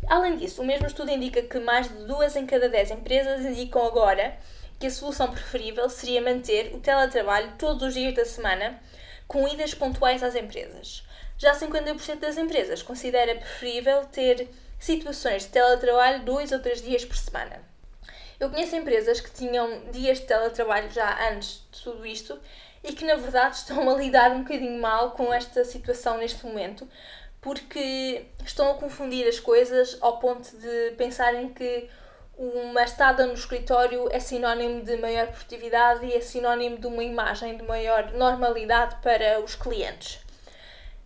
Além 0.08 0.36
disso, 0.36 0.62
o 0.62 0.66
mesmo 0.66 0.86
estudo 0.86 1.10
indica 1.10 1.42
que 1.42 1.58
mais 1.58 1.88
de 1.88 2.04
duas 2.04 2.34
em 2.34 2.46
cada 2.46 2.68
dez 2.68 2.90
empresas 2.90 3.44
indicam 3.44 3.84
agora 3.84 4.36
que 4.78 4.86
a 4.86 4.90
solução 4.90 5.30
preferível 5.30 5.88
seria 5.90 6.22
manter 6.22 6.74
o 6.74 6.80
teletrabalho 6.80 7.52
todos 7.58 7.82
os 7.82 7.94
dias 7.94 8.14
da 8.14 8.24
semana, 8.24 8.80
com 9.28 9.46
idas 9.46 9.74
pontuais 9.74 10.22
às 10.22 10.34
empresas. 10.34 11.04
Já 11.36 11.52
50% 11.52 12.18
das 12.18 12.38
empresas 12.38 12.82
considera 12.82 13.34
preferível 13.34 14.06
ter 14.06 14.48
situações 14.78 15.42
de 15.42 15.50
teletrabalho 15.50 16.24
dois 16.24 16.50
ou 16.50 16.58
três 16.60 16.80
dias 16.82 17.04
por 17.04 17.16
semana. 17.16 17.69
Eu 18.40 18.48
conheço 18.48 18.74
empresas 18.74 19.20
que 19.20 19.30
tinham 19.30 19.82
dias 19.92 20.18
de 20.18 20.26
teletrabalho 20.26 20.90
já 20.90 21.30
antes 21.30 21.62
de 21.70 21.82
tudo 21.82 22.06
isto 22.06 22.40
e 22.82 22.94
que, 22.94 23.04
na 23.04 23.16
verdade, 23.16 23.56
estão 23.60 23.88
a 23.90 23.94
lidar 23.94 24.30
um 24.30 24.42
bocadinho 24.42 24.80
mal 24.80 25.10
com 25.10 25.32
esta 25.32 25.62
situação 25.62 26.16
neste 26.16 26.46
momento, 26.46 26.88
porque 27.38 28.24
estão 28.42 28.70
a 28.70 28.74
confundir 28.74 29.28
as 29.28 29.38
coisas 29.38 29.98
ao 30.00 30.18
ponto 30.18 30.56
de 30.56 30.92
pensarem 30.96 31.50
que 31.52 31.88
uma 32.38 32.82
estada 32.82 33.26
no 33.26 33.34
escritório 33.34 34.08
é 34.10 34.18
sinónimo 34.18 34.82
de 34.82 34.96
maior 34.96 35.26
produtividade 35.26 36.06
e 36.06 36.14
é 36.14 36.22
sinónimo 36.22 36.78
de 36.78 36.86
uma 36.86 37.04
imagem 37.04 37.58
de 37.58 37.62
maior 37.64 38.10
normalidade 38.12 38.96
para 39.02 39.40
os 39.40 39.54
clientes. 39.54 40.20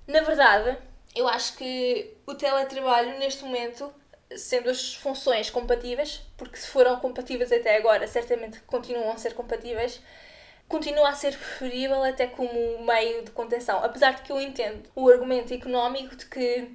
Na 0.06 0.20
verdade, 0.20 0.78
eu 1.16 1.26
acho 1.26 1.56
que 1.56 2.16
o 2.24 2.34
teletrabalho 2.36 3.18
neste 3.18 3.42
momento, 3.44 3.92
sendo 4.36 4.70
as 4.70 4.94
funções 4.94 5.50
compatíveis, 5.50 6.22
porque 6.36 6.56
se 6.56 6.68
foram 6.68 6.98
compatíveis 7.00 7.52
até 7.52 7.76
agora, 7.76 8.06
certamente 8.06 8.60
continuam 8.60 9.12
a 9.12 9.16
ser 9.16 9.34
compatíveis, 9.34 10.00
continua 10.68 11.10
a 11.10 11.14
ser 11.14 11.36
preferível 11.36 12.02
até 12.02 12.26
como 12.26 12.84
meio 12.84 13.24
de 13.24 13.30
contenção. 13.30 13.82
Apesar 13.84 14.14
de 14.14 14.22
que 14.22 14.32
eu 14.32 14.40
entendo 14.40 14.88
o 14.94 15.08
argumento 15.08 15.52
económico 15.52 16.16
de 16.16 16.26
que 16.26 16.70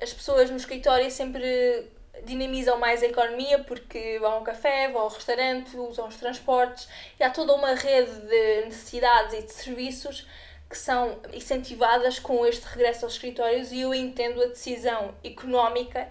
as 0.00 0.12
pessoas 0.12 0.50
no 0.50 0.56
escritório 0.56 1.10
sempre 1.10 1.90
dinamizam 2.24 2.78
mais 2.78 3.02
a 3.02 3.06
economia 3.06 3.60
porque 3.60 4.18
vão 4.18 4.32
ao 4.32 4.42
café, 4.42 4.88
vão 4.88 5.02
ao 5.02 5.08
restaurante, 5.08 5.76
usam 5.76 6.08
os 6.08 6.16
transportes 6.16 6.88
e 7.18 7.22
há 7.22 7.30
toda 7.30 7.54
uma 7.54 7.74
rede 7.74 8.12
de 8.12 8.64
necessidades 8.66 9.34
e 9.34 9.42
de 9.42 9.52
serviços 9.52 10.26
que 10.68 10.76
são 10.76 11.18
incentivadas 11.32 12.18
com 12.18 12.44
este 12.44 12.66
regresso 12.66 13.04
aos 13.04 13.14
escritórios 13.14 13.72
e 13.72 13.80
eu 13.80 13.94
entendo 13.94 14.42
a 14.42 14.46
decisão 14.46 15.14
económica 15.24 16.08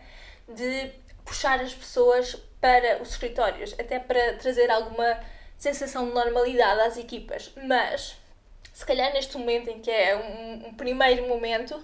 de 0.48 0.92
puxar 1.26 1.60
as 1.60 1.74
pessoas 1.74 2.36
para 2.60 3.02
os 3.02 3.12
escritórios, 3.12 3.74
até 3.78 4.00
para 4.00 4.36
trazer 4.38 4.70
alguma 4.72 5.20
sensação 5.58 6.08
de 6.08 6.14
normalidade 6.14 6.82
às 6.82 6.98
equipas, 6.98 7.52
mas 7.64 8.16
se 8.74 8.86
calhar 8.86 9.12
neste 9.12 9.38
momento 9.38 9.70
em 9.70 9.80
que 9.80 9.90
é 9.90 10.16
um, 10.16 10.68
um 10.68 10.74
primeiro 10.74 11.28
momento, 11.28 11.84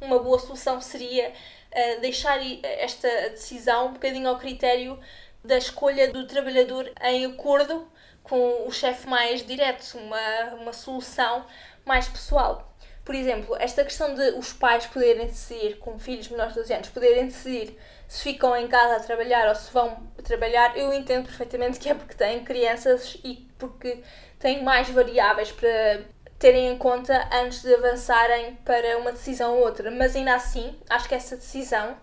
uma 0.00 0.18
boa 0.18 0.38
solução 0.38 0.80
seria 0.80 1.28
uh, 1.30 2.00
deixar 2.00 2.38
esta 2.62 3.08
decisão 3.30 3.88
um 3.88 3.92
bocadinho 3.92 4.28
ao 4.28 4.38
critério 4.38 4.98
da 5.44 5.58
escolha 5.58 6.10
do 6.10 6.26
trabalhador 6.26 6.90
em 7.02 7.26
acordo 7.26 7.86
com 8.22 8.66
o 8.66 8.72
chefe 8.72 9.06
mais 9.06 9.46
direto, 9.46 9.98
uma, 9.98 10.54
uma 10.54 10.72
solução 10.72 11.44
mais 11.84 12.08
pessoal. 12.08 12.73
Por 13.04 13.14
exemplo, 13.14 13.54
esta 13.60 13.84
questão 13.84 14.14
de 14.14 14.30
os 14.30 14.52
pais 14.52 14.86
poderem 14.86 15.26
decidir, 15.26 15.76
com 15.78 15.98
filhos 15.98 16.28
menores 16.28 16.54
de 16.54 16.60
12 16.60 16.72
anos, 16.72 16.88
poderem 16.88 17.26
decidir 17.26 17.78
se 18.08 18.22
ficam 18.22 18.56
em 18.56 18.66
casa 18.66 18.96
a 18.96 19.00
trabalhar 19.00 19.48
ou 19.48 19.54
se 19.54 19.70
vão 19.72 20.08
trabalhar, 20.22 20.76
eu 20.76 20.92
entendo 20.92 21.26
perfeitamente 21.26 21.78
que 21.78 21.88
é 21.88 21.94
porque 21.94 22.14
têm 22.14 22.42
crianças 22.44 23.18
e 23.22 23.46
porque 23.58 24.02
têm 24.38 24.62
mais 24.62 24.88
variáveis 24.88 25.52
para 25.52 26.02
terem 26.38 26.68
em 26.68 26.78
conta 26.78 27.28
antes 27.32 27.62
de 27.62 27.74
avançarem 27.74 28.56
para 28.64 28.96
uma 28.98 29.12
decisão 29.12 29.54
ou 29.54 29.64
outra. 29.64 29.90
Mas 29.90 30.16
ainda 30.16 30.34
assim, 30.34 30.78
acho 30.88 31.08
que 31.08 31.14
essa 31.14 31.36
decisão, 31.36 31.96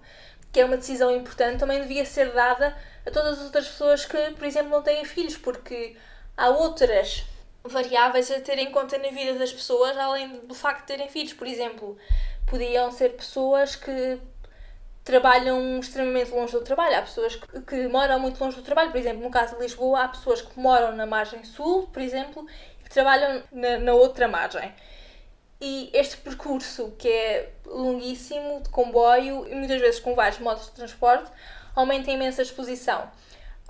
que 0.52 0.60
é 0.60 0.66
uma 0.66 0.78
decisão 0.78 1.16
importante, 1.16 1.60
também 1.60 1.82
devia 1.82 2.06
ser 2.06 2.32
dada 2.32 2.76
a 3.06 3.12
todas 3.12 3.40
as 3.40 3.46
outras 3.46 3.68
pessoas 3.68 4.06
que, 4.06 4.18
por 4.32 4.46
exemplo, 4.46 4.70
não 4.70 4.82
têm 4.82 5.04
filhos, 5.06 5.38
porque 5.38 5.96
há 6.38 6.50
outras 6.50 7.26
variáveis 7.64 8.32
a 8.32 8.40
ter 8.40 8.58
em 8.58 8.72
conta 8.72 8.98
na 8.98 9.10
vida 9.10 9.38
das 9.38 9.52
pessoas, 9.52 9.98
além 9.98 10.40
do 10.46 10.54
facto 10.54 10.82
de 10.82 10.88
terem 10.88 11.10
filhos. 11.10 11.34
Por 11.34 11.48
exemplo, 11.48 11.98
podiam 12.48 12.92
ser 12.92 13.10
pessoas 13.10 13.76
que 13.76 14.20
trabalham 15.04 15.80
extremamente 15.80 16.32
longe 16.32 16.54
do 16.54 16.62
trabalho. 16.62 16.98
Há 16.98 17.02
pessoas 17.02 17.36
que, 17.36 17.62
que, 17.62 17.88
moram 17.88 18.20
muito 18.20 18.44
longe 18.44 18.56
do 18.56 18.64
trabalho. 18.64 18.92
Por 18.92 19.00
exemplo, 19.00 19.24
no 19.24 19.32
caso 19.32 19.56
de 19.56 19.62
Lisboa, 19.62 20.04
há 20.04 20.08
pessoas 20.08 20.42
que 20.42 20.60
moram 20.60 20.96
na 20.96 21.06
margem 21.06 21.44
sul, 21.44 21.88
por 21.88 22.02
exemplo, 22.02 22.46
e 22.80 22.84
que 22.84 22.90
trabalham 22.90 23.44
na, 23.52 23.78
na 23.78 23.94
outra 23.94 24.28
margem. 24.28 24.74
E 25.60 25.92
este 25.94 26.18
percurso, 26.18 26.94
que 26.98 27.08
é 27.08 27.52
longuíssimo, 27.66 28.62
de 28.62 28.70
comboio 28.70 29.48
e 29.48 29.54
muitas 29.54 29.80
vezes 29.80 30.00
com 30.00 30.16
vários 30.16 30.40
modos 30.40 30.66
de 30.66 30.72
transporte, 30.72 31.32
aumenta 31.76 32.10
a 32.10 32.14
imensa 32.14 32.42
exposição. 32.42 33.10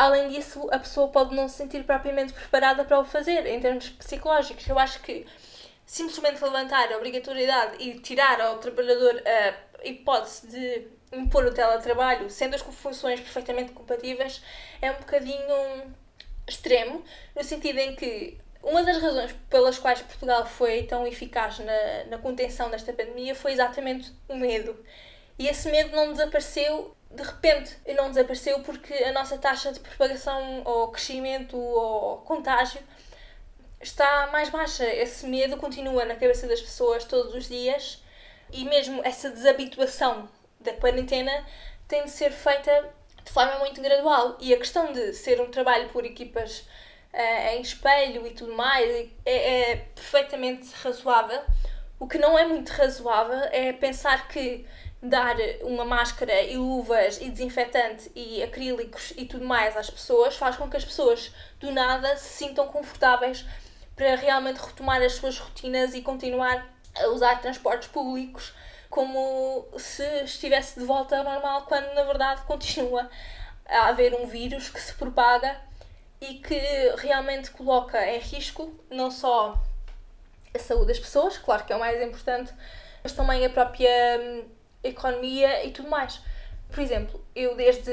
Além 0.01 0.29
disso, 0.29 0.67
a 0.72 0.79
pessoa 0.79 1.10
pode 1.10 1.36
não 1.36 1.48
se 1.48 1.58
sentir 1.58 1.84
propriamente 1.84 2.34
preparada 2.34 2.84
para 2.84 3.00
o 3.00 3.05
fazer, 3.05 3.46
em 3.46 3.60
termos 3.60 3.88
psicológicos. 3.88 4.67
Eu 4.67 4.79
acho 4.79 5.00
que 5.01 5.27
simplesmente 5.86 6.43
levantar 6.43 6.91
a 6.91 6.98
obrigatoriedade 6.98 7.75
e 7.79 8.00
tirar 8.00 8.41
ao 8.41 8.58
trabalhador 8.58 9.22
a 9.24 9.88
hipótese 9.88 10.48
de 10.48 10.88
impor 11.15 11.46
o 11.46 11.53
teletrabalho, 11.53 12.31
sendo 12.31 12.55
as 12.55 12.62
funções 12.62 13.20
perfeitamente 13.20 13.74
compatíveis, 13.74 14.41
é 14.81 14.89
um 14.89 14.96
bocadinho 14.96 15.93
extremo, 16.48 17.05
no 17.36 17.43
sentido 17.43 17.77
em 17.77 17.96
que 17.96 18.39
uma 18.63 18.81
das 18.81 19.00
razões 19.00 19.36
pelas 19.51 19.77
quais 19.77 20.01
Portugal 20.01 20.48
foi 20.48 20.81
tão 20.81 21.05
eficaz 21.05 21.60
na, 21.60 22.05
na 22.10 22.17
contenção 22.17 22.72
desta 22.72 22.91
pandemia 22.91 23.36
foi 23.36 23.51
exatamente 23.51 24.12
o 24.27 24.36
medo. 24.36 24.84
E 25.38 25.48
esse 25.48 25.70
medo 25.70 25.96
não 25.96 26.12
desapareceu 26.12 26.96
de 27.13 27.24
repente 27.24 27.77
não 27.96 28.10
desapareceu 28.10 28.62
porque 28.62 28.94
a 28.94 29.12
nossa 29.12 29.38
taxa 29.38 29.72
de 29.72 29.80
propagação 29.80 30.62
ou 30.65 30.88
crescimento 30.89 31.58
ou 31.58 32.18
contágio 32.20 32.82
está 33.82 34.27
mais 34.32 34.50
baixa. 34.50 34.86
Esse 34.86 35.27
medo 35.27 35.58
continua 35.58 36.06
na 36.06 36.15
cabeça 36.15 36.48
das 36.48 36.62
pessoas 36.62 37.03
todos 37.03 37.34
os 37.34 37.48
dias 37.48 38.03
e 38.51 38.63
mesmo 38.65 39.01
essa 39.03 39.30
desabituação 39.30 40.30
da 40.60 40.74
quarentena 40.74 41.46
tem 41.88 42.03
de 42.03 42.12
ser 42.12 42.32
feita 42.32 42.89
de 43.24 43.32
forma 43.32 43.60
muito 43.60 43.82
gradual. 43.82 44.38
E 44.39 44.53
a 44.53 44.58
questão 44.58 44.94
de 44.94 45.13
ser 45.13 45.41
um 45.41 45.50
trabalho 45.50 45.89
por 45.89 46.06
equipas 46.06 46.60
uh, 47.13 47.56
em 47.56 47.62
espelho 47.62 48.25
e 48.25 48.32
tudo 48.32 48.53
mais 48.53 48.89
é, 49.25 49.72
é 49.72 49.75
perfeitamente 49.96 50.70
razoável. 50.84 51.41
O 52.00 52.08
que 52.08 52.18
não 52.18 52.38
é 52.38 52.46
muito 52.46 52.70
razoável 52.70 53.39
é 53.51 53.74
pensar 53.74 54.27
que 54.27 54.65
dar 55.01 55.36
uma 55.63 55.84
máscara 55.84 56.41
e 56.43 56.55
luvas 56.55 57.20
e 57.20 57.29
desinfetante 57.29 58.12
e 58.15 58.43
acrílicos 58.43 59.13
e 59.17 59.25
tudo 59.25 59.46
mais 59.46 59.75
às 59.75 59.89
pessoas 59.89 60.36
faz 60.36 60.55
com 60.55 60.70
que 60.70 60.77
as 60.77 60.86
pessoas 60.86 61.34
do 61.60 61.72
nada 61.72 62.15
se 62.17 62.46
sintam 62.46 62.67
confortáveis 62.67 63.43
para 63.96 64.15
realmente 64.15 64.60
retomar 64.60 65.01
as 65.01 65.13
suas 65.13 65.39
rotinas 65.39 65.96
e 65.96 66.01
continuar 66.01 66.67
a 66.96 67.08
usar 67.08 67.41
transportes 67.41 67.88
públicos 67.88 68.53
como 68.89 69.65
se 69.77 70.03
estivesse 70.24 70.79
de 70.79 70.86
volta 70.86 71.17
ao 71.17 71.24
normal, 71.24 71.63
quando 71.63 71.93
na 71.96 72.03
verdade 72.03 72.41
continua 72.41 73.10
a 73.65 73.88
haver 73.88 74.13
um 74.13 74.27
vírus 74.27 74.70
que 74.70 74.81
se 74.81 74.93
propaga 74.93 75.60
e 76.20 76.36
que 76.36 76.62
realmente 76.98 77.50
coloca 77.51 78.05
em 78.05 78.20
risco 78.20 78.72
não 78.89 79.10
só 79.10 79.58
a 80.53 80.60
saúde 80.60 80.88
das 80.88 81.00
pessoas, 81.00 81.38
claro 81.38 81.63
que 81.63 81.72
é 81.72 81.75
o 81.75 81.79
mais 81.79 82.01
importante, 82.01 82.53
mas 83.01 83.13
também 83.13 83.46
a 83.46 83.50
própria 83.50 83.89
hum, 84.20 84.43
economia 84.83 85.65
e 85.65 85.71
tudo 85.71 85.89
mais. 85.89 86.21
Por 86.69 86.79
exemplo, 86.79 87.23
eu 87.35 87.55
desde 87.55 87.91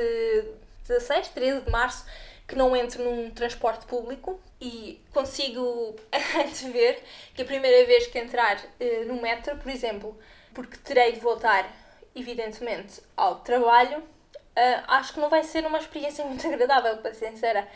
16, 0.86 1.28
13 1.28 1.60
de 1.62 1.70
março 1.70 2.06
que 2.46 2.56
não 2.56 2.74
entro 2.74 3.04
num 3.04 3.30
transporte 3.30 3.84
público 3.84 4.40
e 4.60 5.02
consigo 5.12 5.94
antever 6.34 6.98
que 7.34 7.42
a 7.42 7.44
primeira 7.44 7.86
vez 7.86 8.06
que 8.06 8.18
entrar 8.18 8.56
uh, 8.56 9.04
no 9.06 9.20
metro, 9.20 9.56
por 9.58 9.70
exemplo, 9.70 10.18
porque 10.54 10.78
terei 10.78 11.12
de 11.12 11.20
voltar, 11.20 11.70
evidentemente, 12.16 13.02
ao 13.14 13.40
trabalho, 13.40 13.98
uh, 13.98 14.84
acho 14.88 15.12
que 15.12 15.20
não 15.20 15.28
vai 15.28 15.44
ser 15.44 15.66
uma 15.66 15.78
experiência 15.78 16.24
muito 16.26 16.46
agradável, 16.46 16.96
para 16.96 17.12
ser 17.12 17.30
sincera. 17.30 17.68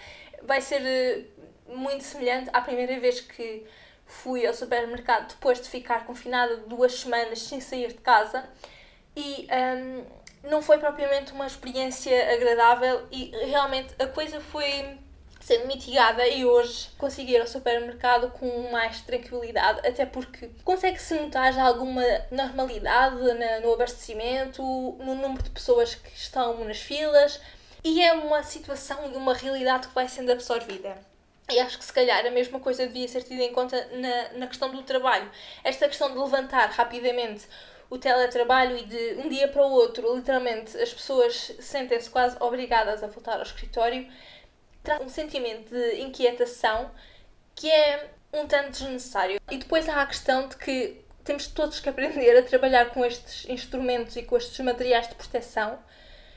Vai 0.42 0.62
ser 0.62 0.80
uh, 0.80 1.76
muito 1.76 2.04
semelhante 2.04 2.48
à 2.52 2.62
primeira 2.62 2.98
vez 2.98 3.20
que 3.20 3.66
fui 4.06 4.46
ao 4.46 4.54
supermercado 4.54 5.28
depois 5.28 5.60
de 5.60 5.68
ficar 5.68 6.06
confinada 6.06 6.56
duas 6.66 6.94
semanas 6.94 7.40
sem 7.40 7.60
sair 7.60 7.88
de 7.88 8.00
casa 8.00 8.48
e 9.16 9.46
um, 9.50 10.48
não 10.48 10.62
foi 10.62 10.78
propriamente 10.78 11.32
uma 11.32 11.46
experiência 11.46 12.32
agradável 12.34 13.06
e 13.10 13.30
realmente 13.46 13.94
a 13.98 14.06
coisa 14.06 14.40
foi 14.40 14.98
sendo 15.40 15.66
mitigada 15.66 16.26
e 16.26 16.44
hoje 16.44 16.88
consegui 16.96 17.32
ir 17.32 17.40
ao 17.40 17.46
supermercado 17.46 18.30
com 18.30 18.70
mais 18.70 19.00
tranquilidade, 19.00 19.86
até 19.86 20.06
porque 20.06 20.50
consegue-se 20.64 21.14
notar 21.14 21.52
já 21.52 21.64
alguma 21.64 22.02
normalidade 22.30 23.16
no 23.62 23.72
abastecimento, 23.72 24.62
no 24.62 25.14
número 25.16 25.42
de 25.42 25.50
pessoas 25.50 25.96
que 25.96 26.14
estão 26.14 26.64
nas 26.64 26.78
filas 26.78 27.40
e 27.82 28.00
é 28.00 28.12
uma 28.12 28.42
situação 28.44 29.10
e 29.12 29.16
uma 29.16 29.34
realidade 29.34 29.88
que 29.88 29.94
vai 29.94 30.08
sendo 30.08 30.30
absorvida. 30.30 30.96
E 31.50 31.58
acho 31.58 31.76
que 31.76 31.84
se 31.84 31.92
calhar 31.92 32.24
a 32.24 32.30
mesma 32.30 32.60
coisa 32.60 32.86
devia 32.86 33.08
ser 33.08 33.24
tida 33.24 33.42
em 33.42 33.52
conta 33.52 33.88
na, 33.92 34.38
na 34.38 34.46
questão 34.46 34.70
do 34.70 34.82
trabalho. 34.84 35.28
Esta 35.64 35.88
questão 35.88 36.10
de 36.10 36.16
levantar 36.16 36.70
rapidamente 36.70 37.46
o 37.92 37.98
teletrabalho 37.98 38.78
e 38.78 38.86
de 38.86 39.20
um 39.20 39.28
dia 39.28 39.46
para 39.48 39.62
o 39.62 39.70
outro, 39.70 40.16
literalmente, 40.16 40.74
as 40.78 40.94
pessoas 40.94 41.52
sentem-se 41.60 42.08
quase 42.08 42.34
obrigadas 42.40 43.02
a 43.02 43.06
voltar 43.06 43.36
ao 43.36 43.42
escritório, 43.42 44.10
traz 44.82 45.02
um 45.02 45.10
sentimento 45.10 45.68
de 45.68 46.00
inquietação 46.00 46.90
que 47.54 47.70
é 47.70 48.08
um 48.32 48.46
tanto 48.46 48.70
desnecessário. 48.70 49.38
E 49.50 49.58
depois 49.58 49.90
há 49.90 50.00
a 50.00 50.06
questão 50.06 50.48
de 50.48 50.56
que 50.56 51.04
temos 51.22 51.46
todos 51.48 51.80
que 51.80 51.88
aprender 51.90 52.34
a 52.38 52.42
trabalhar 52.42 52.86
com 52.86 53.04
estes 53.04 53.46
instrumentos 53.46 54.16
e 54.16 54.22
com 54.22 54.38
estes 54.38 54.58
materiais 54.64 55.06
de 55.06 55.14
proteção. 55.14 55.78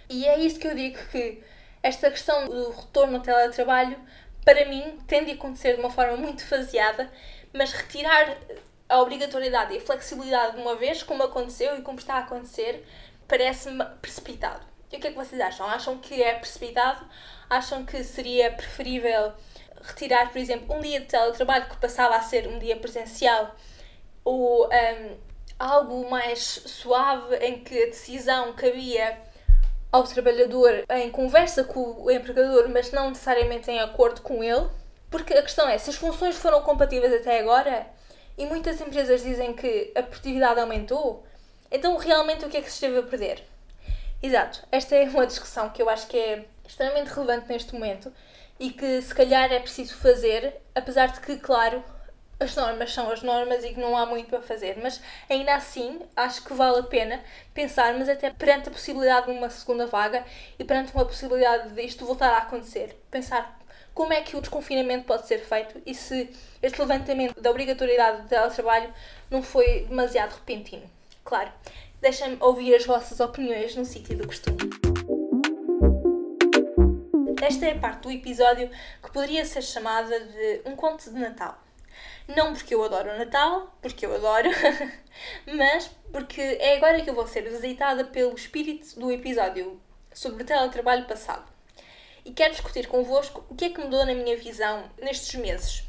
E 0.10 0.28
é 0.28 0.38
isso 0.38 0.60
que 0.60 0.68
eu 0.68 0.76
digo 0.76 0.98
que 1.10 1.42
esta 1.82 2.12
questão 2.12 2.50
do 2.50 2.72
retorno 2.72 3.16
ao 3.16 3.24
teletrabalho 3.24 3.98
para 4.44 4.66
mim, 4.66 5.00
tende 5.08 5.32
a 5.32 5.36
acontecer 5.36 5.76
de 5.76 5.80
uma 5.80 5.90
forma 5.90 6.18
muito 6.18 6.46
faseada, 6.46 7.10
mas 7.54 7.72
retirar 7.72 8.38
a 8.88 9.00
obrigatoriedade 9.02 9.74
e 9.74 9.78
a 9.78 9.82
flexibilidade 9.82 10.56
de 10.56 10.62
uma 10.62 10.76
vez, 10.76 11.04
como 11.04 11.24
aconteceu 11.24 11.78
e 11.78 11.82
como 11.82 12.00
está 12.00 12.16
a 12.16 12.20
acontecer, 12.20 12.86
parece-me 13.28 13.84
precipitado. 14.02 14.66
E 14.92 14.98
o 14.98 15.00
que 15.00 15.08
é 15.08 15.12
que 15.12 15.18
vocês 15.18 15.42
acham? 15.42 15.66
Acham 15.68 15.98
que 15.98 16.22
é 16.22 16.36
precipitado? 16.36 17.06
Acham 17.50 17.86
que 17.86 18.04
seria 18.04 18.52
preferível 18.52 19.34
retirar, 19.82 20.32
por 20.32 20.38
exemplo, 20.38 20.76
um 20.76 20.80
dia 20.80 21.00
de 21.00 21.08
teletrabalho 21.08 21.70
que 21.70 21.78
passava 21.78 22.16
a 22.16 22.22
ser 22.22 22.48
um 22.48 22.60
dia 22.60 22.76
presencial 22.78 23.56
ou 24.24 24.68
um, 24.68 25.18
algo 25.60 26.10
mais 26.10 26.40
suave 26.66 27.36
em 27.38 27.64
que 27.64 27.84
a 27.84 27.86
decisão 27.88 28.54
cabia 28.54 29.18
ao 29.92 30.04
trabalhador 30.04 30.84
em 30.90 31.10
conversa 31.10 31.64
com 31.64 32.04
o 32.04 32.12
empregador, 32.12 32.68
mas 32.70 32.92
não 32.92 33.10
necessariamente 33.10 33.70
em 33.72 33.80
acordo 33.80 34.22
com 34.22 34.44
ele. 34.44 34.68
Porque 35.10 35.34
a 35.34 35.42
questão 35.42 35.70
é, 35.70 35.78
se 35.78 35.90
as 35.90 35.96
funções 35.96 36.36
foram 36.36 36.62
compatíveis 36.62 37.14
até 37.14 37.40
agora, 37.40 37.88
e 38.38 38.46
muitas 38.46 38.80
empresas 38.82 39.24
dizem 39.24 39.54
que 39.54 39.92
a 39.96 40.04
produtividade 40.04 40.60
aumentou, 40.60 41.26
então 41.72 41.98
realmente 41.98 42.46
o 42.46 42.50
que 42.50 42.58
é 42.58 42.62
que 42.62 42.70
se 42.70 42.76
esteve 42.76 43.00
a 43.00 43.04
perder? 43.04 43.44
Exato, 44.22 44.66
esta 44.72 44.96
é 44.96 45.04
uma 45.04 45.28
discussão 45.28 45.70
que 45.70 45.82
eu 45.82 45.90
acho 45.90 46.08
que 46.08 46.18
é 46.18 46.46
extremamente 46.68 47.08
relevante 47.10 47.48
neste 47.48 47.74
momento 47.74 48.12
e 48.60 48.72
que 48.72 49.02
se 49.02 49.14
calhar 49.14 49.52
é 49.52 49.60
preciso 49.60 49.96
fazer, 49.98 50.56
apesar 50.74 51.08
de 51.08 51.20
que, 51.20 51.38
claro, 51.38 51.84
as 52.40 52.56
normas 52.56 52.94
são 52.94 53.10
as 53.12 53.22
normas 53.22 53.64
e 53.64 53.70
que 53.70 53.80
não 53.80 53.96
há 53.96 54.06
muito 54.06 54.30
para 54.30 54.42
fazer, 54.42 54.78
mas 54.82 55.02
ainda 55.30 55.56
assim 55.56 56.02
acho 56.16 56.44
que 56.44 56.54
vale 56.54 56.80
a 56.80 56.84
pena 56.84 57.22
pensar, 57.54 57.94
mas 57.98 58.10
até 58.10 58.30
perante 58.30 58.70
a 58.70 58.72
possibilidade 58.72 59.28
de 59.28 59.32
uma 59.38 59.50
segunda 59.50 59.86
vaga 59.88 60.26
e 60.60 60.64
perante 60.64 60.94
uma 60.94 61.06
possibilidade 61.06 61.70
de 61.70 61.82
isto 61.82 62.06
voltar 62.06 62.34
a 62.34 62.40
acontecer, 62.40 63.00
pensar 63.10 63.58
como 63.96 64.12
é 64.12 64.22
que 64.22 64.36
o 64.36 64.42
desconfinamento 64.42 65.06
pode 65.06 65.26
ser 65.26 65.40
feito 65.40 65.82
e 65.86 65.96
se 65.96 66.30
este 66.62 66.80
levantamento 66.80 67.40
da 67.40 67.50
obrigatoriedade 67.50 68.24
do 68.24 68.28
teletrabalho 68.28 68.94
não 69.32 69.42
foi 69.42 69.86
demasiado 69.88 70.34
repentino. 70.34 70.84
Claro, 71.24 71.50
deixem-me 72.02 72.38
ouvir 72.42 72.76
as 72.76 72.86
vossas 72.86 73.22
opiniões 73.22 73.74
no 73.74 73.86
sítio 73.86 74.18
do 74.18 74.28
costume. 74.28 74.58
Esta 77.42 77.68
é 77.68 77.72
a 77.72 77.80
parte 77.80 78.02
do 78.02 78.12
episódio 78.12 78.70
que 79.02 79.12
poderia 79.12 79.46
ser 79.46 79.62
chamada 79.62 80.20
de 80.20 80.62
um 80.66 80.76
conto 80.76 81.10
de 81.10 81.18
Natal. 81.18 81.58
Não 82.28 82.54
porque 82.54 82.76
eu 82.76 82.84
adoro 82.84 83.10
o 83.12 83.18
Natal, 83.18 83.74
porque 83.82 84.06
eu 84.06 84.14
adoro, 84.14 84.50
mas 85.56 85.90
porque 86.12 86.42
é 86.42 86.76
agora 86.76 87.02
que 87.02 87.10
eu 87.10 87.16
vou 87.16 87.28
ser 87.28 87.50
visitada 87.50 88.04
pelo 88.04 88.36
espírito 88.36 89.00
do 89.00 89.10
episódio 89.10 89.80
sobre 90.14 90.44
o 90.44 90.46
teletrabalho 90.46 91.06
passado. 91.06 91.55
E 92.26 92.34
quero 92.34 92.54
discutir 92.54 92.88
convosco 92.88 93.46
o 93.50 93.56
que 93.56 93.66
é 93.66 93.70
que 93.70 93.80
mudou 93.80 94.04
na 94.04 94.16
minha 94.16 94.36
visão 94.36 94.90
nestes 95.00 95.36
meses. 95.36 95.84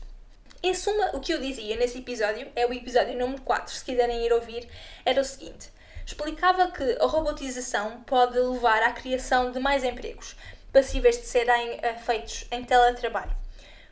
Em 0.63 0.75
suma, 0.75 1.13
o 1.15 1.21
que 1.21 1.33
eu 1.33 1.41
dizia 1.41 1.77
nesse 1.77 1.99
episódio, 1.99 2.53
é 2.55 2.67
o 2.67 2.73
episódio 2.75 3.19
número 3.19 3.41
4, 3.41 3.75
se 3.75 3.83
quiserem 3.83 4.25
ir 4.25 4.33
ouvir, 4.35 4.69
era 5.05 5.21
o 5.21 5.25
seguinte: 5.25 5.71
explicava 6.05 6.71
que 6.71 6.99
a 7.01 7.07
robotização 7.07 8.03
pode 8.03 8.39
levar 8.39 8.83
à 8.83 8.93
criação 8.93 9.51
de 9.51 9.59
mais 9.59 9.83
empregos, 9.83 10.37
passíveis 10.71 11.17
de 11.17 11.25
serem 11.25 11.77
uh, 11.77 11.99
feitos 12.05 12.47
em 12.51 12.63
teletrabalho. 12.63 13.35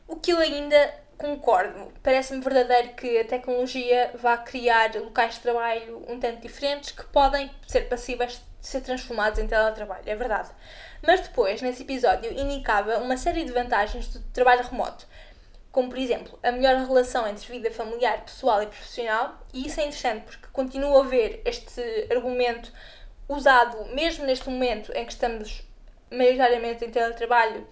O 0.07 0.17
que 0.17 0.31
eu 0.31 0.39
ainda 0.39 1.03
concordo. 1.17 1.93
Parece-me 2.03 2.43
verdadeiro 2.43 2.95
que 2.95 3.19
a 3.19 3.25
tecnologia 3.25 4.11
vá 4.15 4.37
criar 4.37 4.95
locais 4.97 5.37
de 5.37 5.41
trabalho 5.41 6.05
um 6.09 6.19
tanto 6.19 6.43
diferentes 6.43 6.91
que 6.91 7.05
podem 7.05 7.51
ser 7.67 7.89
passíveis 7.89 8.41
ser 8.67 8.81
transformados 8.81 9.39
em 9.39 9.47
teletrabalho, 9.47 10.05
é 10.07 10.15
verdade. 10.15 10.51
Mas 11.03 11.21
depois, 11.21 11.61
nesse 11.61 11.83
episódio, 11.83 12.33
indicava 12.33 12.99
uma 12.99 13.17
série 13.17 13.45
de 13.45 13.53
vantagens 13.53 14.09
do 14.09 14.21
trabalho 14.33 14.65
remoto, 14.65 15.07
como 15.71 15.89
por 15.89 15.99
exemplo 15.99 16.39
a 16.43 16.53
melhor 16.53 16.77
relação 16.87 17.27
entre 17.27 17.51
vida 17.53 17.71
familiar, 17.71 18.25
pessoal 18.25 18.63
e 18.63 18.67
profissional, 18.67 19.39
e 19.53 19.67
isso 19.67 19.81
é 19.81 19.85
interessante 19.85 20.25
porque 20.25 20.47
continuo 20.53 20.99
a 20.99 21.03
ver 21.03 21.43
este 21.45 21.83
argumento 22.11 22.73
usado 23.29 23.85
mesmo 23.95 24.25
neste 24.25 24.49
momento 24.49 24.93
em 24.93 25.05
que 25.05 25.13
estamos 25.13 25.63
maioritariamente 26.11 26.85
em 26.85 26.91
teletrabalho 26.91 27.67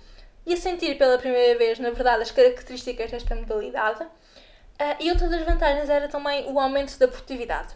e 0.45 0.55
a 0.55 0.57
sentir 0.57 0.99
pela 0.99 1.19
primeira 1.19 1.57
vez, 1.57 1.79
na 1.79 1.91
verdade, 1.91 2.23
as 2.23 2.31
características 2.31 3.11
desta 3.11 3.35
modalidade. 3.35 4.03
Uh, 4.03 4.97
e 4.99 5.11
outra 5.11 5.29
das 5.29 5.43
vantagens 5.43 5.89
era 5.89 6.09
também 6.09 6.51
o 6.51 6.59
aumento 6.59 6.99
da 6.99 7.07
produtividade, 7.07 7.75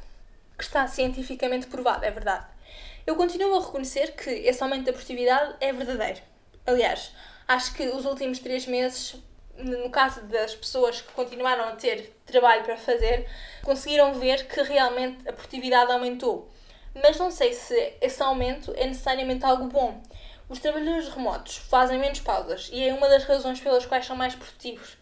que 0.58 0.64
está 0.64 0.86
cientificamente 0.88 1.68
provado, 1.68 2.04
é 2.04 2.10
verdade. 2.10 2.46
Eu 3.06 3.14
continuo 3.14 3.56
a 3.56 3.64
reconhecer 3.64 4.16
que 4.16 4.28
esse 4.28 4.60
aumento 4.60 4.86
da 4.86 4.92
produtividade 4.92 5.54
é 5.60 5.72
verdadeiro. 5.72 6.20
Aliás, 6.66 7.12
acho 7.46 7.72
que 7.74 7.86
os 7.86 8.04
últimos 8.04 8.40
três 8.40 8.66
meses, 8.66 9.14
no 9.56 9.88
caso 9.90 10.22
das 10.22 10.56
pessoas 10.56 11.00
que 11.00 11.12
continuaram 11.12 11.68
a 11.68 11.76
ter 11.76 12.12
trabalho 12.26 12.64
para 12.64 12.76
fazer, 12.76 13.30
conseguiram 13.62 14.12
ver 14.14 14.48
que 14.48 14.60
realmente 14.60 15.28
a 15.28 15.32
produtividade 15.32 15.92
aumentou. 15.92 16.50
Mas 17.00 17.16
não 17.16 17.30
sei 17.30 17.52
se 17.52 17.94
esse 18.00 18.20
aumento 18.20 18.74
é 18.76 18.88
necessariamente 18.88 19.44
algo 19.44 19.68
bom. 19.68 20.02
Os 20.48 20.58
trabalhadores 20.58 21.08
remotos 21.08 21.58
fazem 21.58 22.00
menos 22.00 22.18
pausas 22.18 22.68
e 22.72 22.88
é 22.88 22.92
uma 22.92 23.08
das 23.08 23.22
razões 23.22 23.60
pelas 23.60 23.86
quais 23.86 24.04
são 24.04 24.16
mais 24.16 24.34
produtivos. 24.34 24.96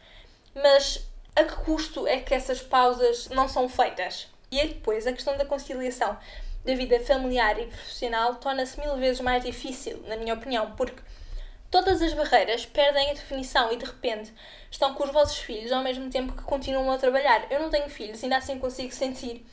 Mas 0.55 1.09
a 1.35 1.43
que 1.43 1.57
custo 1.64 2.07
é 2.07 2.21
que 2.21 2.35
essas 2.35 2.61
pausas 2.61 3.31
não 3.31 3.49
são 3.49 3.67
feitas? 3.67 4.29
E 4.51 4.61
aí 4.61 4.69
depois 4.69 5.07
a 5.07 5.12
questão 5.12 5.38
da 5.38 5.47
conciliação 5.47 6.19
da 6.64 6.74
vida 6.74 6.98
familiar 7.00 7.61
e 7.61 7.66
profissional 7.66 8.37
torna-se 8.37 8.81
mil 8.81 8.96
vezes 8.96 9.20
mais 9.20 9.44
difícil, 9.44 10.03
na 10.07 10.16
minha 10.16 10.35
opinião, 10.35 10.72
porque 10.72 11.03
todas 11.70 12.00
as 12.00 12.14
barreiras 12.14 12.64
perdem 12.64 13.11
a 13.11 13.14
definição 13.14 13.72
e 13.72 13.77
de 13.77 13.85
repente 13.85 14.33
estão 14.70 14.94
com 14.94 15.05
os 15.05 15.11
vossos 15.11 15.38
filhos 15.38 15.72
ao 15.72 15.83
mesmo 15.83 16.09
tempo 16.09 16.33
que 16.33 16.42
continuam 16.42 16.90
a 16.90 16.98
trabalhar. 16.98 17.46
Eu 17.50 17.61
não 17.61 17.70
tenho 17.70 17.88
filhos 17.90 18.22
e 18.22 18.24
ainda 18.24 18.38
assim 18.38 18.59
consigo 18.59 18.92
sentir 18.92 19.44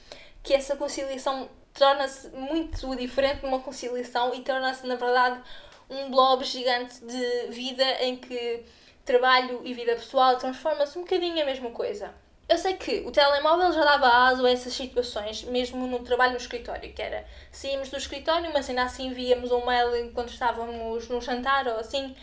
que 0.43 0.53
essa 0.53 0.75
conciliação 0.75 1.49
torna-se 1.73 2.29
muito 2.29 2.95
diferente 2.95 3.43
numa 3.43 3.59
conciliação 3.59 4.33
e 4.33 4.41
torna-se, 4.41 4.85
na 4.85 4.95
verdade, 4.95 5.41
um 5.89 6.09
blob 6.09 6.43
gigante 6.43 7.03
de 7.03 7.47
vida 7.49 7.83
em 8.03 8.15
que 8.15 8.63
trabalho 9.03 9.61
e 9.63 9.73
vida 9.73 9.95
pessoal 9.95 10.37
transforma-se 10.37 10.97
um 10.97 11.01
bocadinho 11.01 11.41
a 11.41 11.45
mesma 11.45 11.71
coisa. 11.71 12.13
Eu 12.51 12.57
sei 12.57 12.73
que 12.73 12.99
o 13.07 13.11
telemóvel 13.11 13.71
já 13.71 13.81
dava 13.81 14.27
aso 14.27 14.45
a 14.45 14.51
essas 14.51 14.73
situações, 14.73 15.41
mesmo 15.43 15.87
no 15.87 15.99
trabalho 15.99 16.33
no 16.33 16.37
escritório, 16.37 16.91
que 16.91 17.01
era 17.01 17.25
saímos 17.49 17.89
do 17.89 17.95
escritório, 17.95 18.51
mas 18.53 18.67
ainda 18.67 18.83
assim 18.83 19.13
víamos 19.13 19.53
um 19.53 19.65
mail 19.65 19.95
enquanto 19.95 20.33
estávamos 20.33 21.07
no 21.07 21.21
jantar 21.21 21.65
ou 21.69 21.77
assim, 21.77 22.13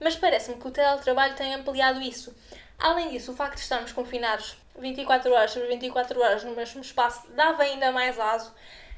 mas 0.00 0.16
parece-me 0.16 0.56
que 0.56 0.66
o 0.66 0.72
teletrabalho 0.72 1.36
tem 1.36 1.54
ampliado 1.54 2.00
isso. 2.00 2.34
Além 2.76 3.10
disso, 3.10 3.30
o 3.30 3.36
facto 3.36 3.54
de 3.54 3.60
estarmos 3.60 3.92
confinados 3.92 4.56
24 4.76 5.32
horas 5.32 5.52
sobre 5.52 5.68
24 5.68 6.20
horas 6.20 6.42
no 6.42 6.56
mesmo 6.56 6.80
espaço 6.80 7.22
dava 7.36 7.62
ainda 7.62 7.92
mais 7.92 8.18
aso 8.18 8.52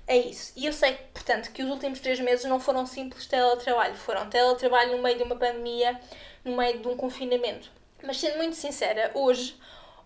a 0.08 0.16
isso. 0.16 0.54
E 0.56 0.64
eu 0.64 0.72
sei, 0.72 0.94
portanto, 1.12 1.52
que 1.52 1.62
os 1.62 1.68
últimos 1.68 2.00
três 2.00 2.18
meses 2.18 2.46
não 2.46 2.58
foram 2.58 2.86
simples 2.86 3.26
teletrabalho, 3.26 3.94
foram 3.94 4.30
teletrabalho 4.30 4.96
no 4.96 5.02
meio 5.02 5.18
de 5.18 5.24
uma 5.24 5.36
pandemia, 5.36 6.00
no 6.42 6.56
meio 6.56 6.78
de 6.78 6.88
um 6.88 6.96
confinamento. 6.96 7.70
Mas 8.02 8.18
sendo 8.18 8.38
muito 8.38 8.56
sincera, 8.56 9.10
hoje 9.12 9.54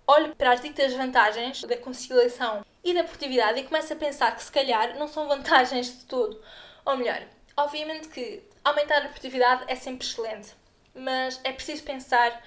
olho 0.06 0.34
para 0.36 0.52
as 0.52 0.60
ditas 0.60 0.92
vantagens 0.92 1.62
da 1.62 1.76
conciliação 1.76 2.64
e 2.84 2.92
da 2.92 3.04
produtividade 3.04 3.60
e 3.60 3.64
começo 3.64 3.92
a 3.92 3.96
pensar 3.96 4.34
que 4.34 4.42
se 4.42 4.50
calhar 4.50 4.98
não 4.98 5.08
são 5.08 5.28
vantagens 5.28 5.86
de 5.98 6.04
todo. 6.04 6.42
Ou 6.84 6.96
melhor, 6.96 7.22
obviamente 7.56 8.08
que 8.08 8.42
aumentar 8.64 8.98
a 8.98 9.08
produtividade 9.08 9.64
é 9.68 9.76
sempre 9.76 10.06
excelente, 10.06 10.54
mas 10.94 11.40
é 11.44 11.52
preciso 11.52 11.82
pensar 11.84 12.42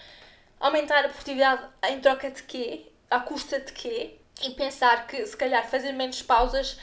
aumentar 0.59 1.05
a 1.05 1.09
produtividade 1.09 1.63
em 1.89 1.99
troca 1.99 2.29
de 2.31 2.43
quê? 2.43 2.91
À 3.09 3.19
custa 3.19 3.59
de 3.59 3.71
quê? 3.71 4.17
E 4.43 4.51
pensar 4.51 5.07
que 5.07 5.25
se 5.25 5.37
calhar 5.37 5.65
fazer 5.67 5.93
menos 5.93 6.21
pausas 6.21 6.77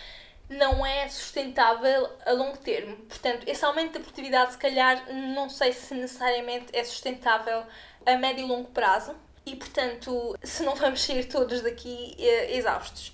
não 0.49 0.85
é 0.85 1.09
sustentável 1.09 2.11
a 2.25 2.33
longo 2.33 2.57
termo. 2.59 2.97
Portanto, 2.97 3.47
esse 3.47 3.65
aumento 3.65 3.95
da 3.95 4.01
produtividade, 4.01 4.53
se 4.53 4.59
calhar, 4.59 5.13
não 5.13 5.49
sei 5.49 5.73
se 5.73 5.95
necessariamente 5.95 6.67
é 6.73 6.85
sustentável 6.85 7.65
a 8.05 8.17
médio 8.17 8.45
e 8.45 8.49
longo 8.49 8.71
prazo. 8.71 9.15
E, 9.45 9.57
portanto, 9.57 10.37
se 10.43 10.63
não 10.63 10.75
vamos 10.75 11.03
sair 11.03 11.25
todos 11.25 11.63
daqui 11.63 12.15
eh, 12.19 12.57
exaustos. 12.57 13.13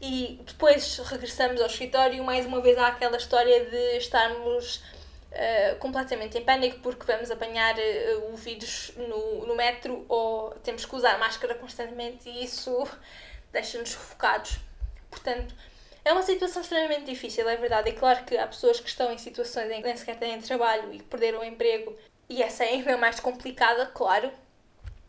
E 0.00 0.40
depois 0.46 0.98
regressamos 0.98 1.60
ao 1.60 1.66
escritório, 1.66 2.22
mais 2.22 2.46
uma 2.46 2.60
vez 2.60 2.78
há 2.78 2.88
aquela 2.88 3.16
história 3.16 3.64
de 3.64 3.96
estarmos 3.96 4.76
uh, 5.32 5.76
completamente 5.78 6.38
em 6.38 6.44
pânico 6.44 6.78
porque 6.80 7.04
vamos 7.04 7.30
apanhar 7.30 7.74
uh, 7.76 8.32
o 8.32 8.36
vírus 8.36 8.92
no, 8.96 9.46
no 9.46 9.56
metro 9.56 10.04
ou 10.08 10.50
temos 10.62 10.84
que 10.84 10.94
usar 10.94 11.18
máscara 11.18 11.54
constantemente 11.54 12.28
e 12.28 12.44
isso 12.44 12.86
deixa-nos 13.52 13.90
sufocados. 13.90 14.58
Portanto, 15.10 15.52
é 16.04 16.12
uma 16.12 16.22
situação 16.22 16.62
extremamente 16.62 17.04
difícil, 17.04 17.48
é 17.48 17.56
verdade. 17.56 17.90
É 17.90 17.92
claro 17.92 18.24
que 18.24 18.36
há 18.36 18.46
pessoas 18.46 18.80
que 18.80 18.88
estão 18.88 19.12
em 19.12 19.18
situações 19.18 19.70
em 19.70 19.82
que 19.82 19.88
nem 19.88 19.96
sequer 19.96 20.16
têm 20.16 20.40
trabalho 20.40 20.92
e 20.94 20.98
que 20.98 21.04
perderam 21.04 21.40
o 21.40 21.44
emprego, 21.44 21.96
e 22.28 22.42
essa 22.42 22.64
é 22.64 22.68
ainda 22.68 22.96
mais 22.96 23.20
complicada, 23.20 23.86
claro. 23.86 24.30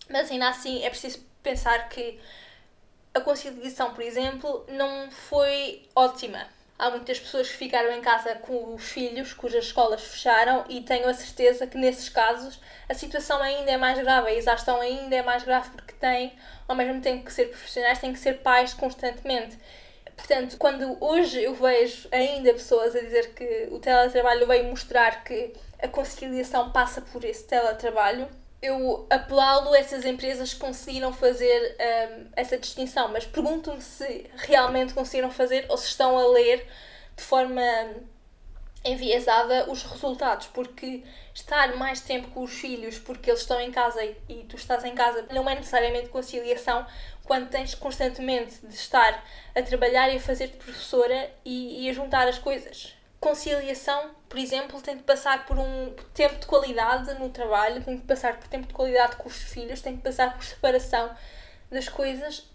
Mas 0.09 0.31
ainda 0.31 0.49
assim 0.49 0.83
é 0.83 0.89
preciso 0.89 1.23
pensar 1.43 1.87
que 1.89 2.19
a 3.13 3.21
conciliação, 3.21 3.93
por 3.93 4.03
exemplo, 4.03 4.65
não 4.69 5.09
foi 5.11 5.83
ótima. 5.95 6.47
Há 6.77 6.89
muitas 6.91 7.19
pessoas 7.19 7.49
que 7.49 7.57
ficaram 7.57 7.91
em 7.91 8.01
casa 8.01 8.35
com 8.35 8.73
os 8.73 8.83
filhos, 8.83 9.33
cujas 9.33 9.65
escolas 9.65 10.01
fecharam, 10.01 10.63
e 10.69 10.79
tenho 10.81 11.09
a 11.09 11.13
certeza 11.13 11.67
que 11.67 11.77
nesses 11.77 12.07
casos 12.07 12.59
a 12.87 12.93
situação 12.93 13.41
ainda 13.41 13.71
é 13.71 13.77
mais 13.77 13.99
grave, 13.99 14.29
a 14.29 14.33
exaustão 14.33 14.79
ainda 14.79 15.13
é 15.13 15.21
mais 15.21 15.43
grave 15.43 15.69
porque 15.71 15.93
têm, 15.93 16.33
ao 16.67 16.75
mesmo 16.75 17.01
tempo 17.01 17.25
que 17.25 17.33
ser 17.33 17.49
profissionais, 17.49 17.99
têm 17.99 18.13
que 18.13 18.19
ser 18.19 18.35
pais 18.35 18.73
constantemente. 18.73 19.57
Portanto, 20.15 20.57
quando 20.57 20.97
hoje 21.03 21.43
eu 21.43 21.53
vejo 21.53 22.07
ainda 22.11 22.53
pessoas 22.53 22.95
a 22.95 22.99
dizer 22.99 23.33
que 23.33 23.67
o 23.71 23.79
teletrabalho 23.79 24.47
veio 24.47 24.65
mostrar 24.65 25.23
que 25.23 25.53
a 25.81 25.87
conciliação 25.87 26.71
passa 26.71 27.01
por 27.01 27.25
esse 27.25 27.45
teletrabalho, 27.45 28.29
eu 28.61 29.07
aplaudo 29.09 29.73
essas 29.73 30.05
empresas 30.05 30.53
que 30.53 30.59
conseguiram 30.59 31.13
fazer 31.13 31.77
um, 31.79 32.27
essa 32.35 32.57
distinção, 32.57 33.07
mas 33.07 33.25
pergunto-me 33.25 33.81
se 33.81 34.29
realmente 34.35 34.93
conseguiram 34.93 35.31
fazer 35.31 35.65
ou 35.69 35.77
se 35.77 35.87
estão 35.87 36.17
a 36.17 36.27
ler 36.27 36.67
de 37.15 37.23
forma 37.23 37.61
enviesada 38.83 39.69
os 39.69 39.83
resultados, 39.83 40.47
porque 40.47 41.03
estar 41.33 41.75
mais 41.75 42.01
tempo 42.01 42.29
com 42.29 42.43
os 42.43 42.53
filhos 42.53 42.97
porque 42.97 43.29
eles 43.29 43.41
estão 43.41 43.59
em 43.59 43.71
casa 43.71 44.03
e, 44.03 44.15
e 44.27 44.43
tu 44.45 44.55
estás 44.55 44.83
em 44.85 44.95
casa 44.95 45.25
não 45.31 45.49
é 45.49 45.55
necessariamente 45.55 46.09
conciliação 46.09 46.85
quando 47.25 47.49
tens 47.49 47.75
constantemente 47.75 48.65
de 48.65 48.73
estar 48.73 49.23
a 49.53 49.61
trabalhar 49.61 50.09
e 50.09 50.17
a 50.17 50.19
fazer 50.19 50.47
de 50.47 50.57
professora 50.57 51.29
e, 51.45 51.85
e 51.85 51.89
a 51.89 51.93
juntar 51.93 52.27
as 52.27 52.39
coisas. 52.39 52.98
Conciliação, 53.19 54.11
por 54.29 54.39
exemplo, 54.39 54.81
tem 54.81 54.97
de 54.97 55.03
passar 55.03 55.45
por 55.45 55.57
um 55.57 55.93
tempo 56.13 56.39
de 56.39 56.45
qualidade 56.45 57.13
no 57.15 57.29
trabalho, 57.29 57.83
tem 57.83 57.97
de 57.97 58.03
passar 58.03 58.39
por 58.39 58.47
tempo 58.47 58.67
de 58.67 58.73
qualidade 58.73 59.17
com 59.17 59.27
os 59.27 59.35
filhos, 59.35 59.81
tem 59.81 59.95
de 59.95 60.01
passar 60.01 60.33
por 60.33 60.43
separação 60.43 61.13
das 61.69 61.89
coisas 61.89 62.49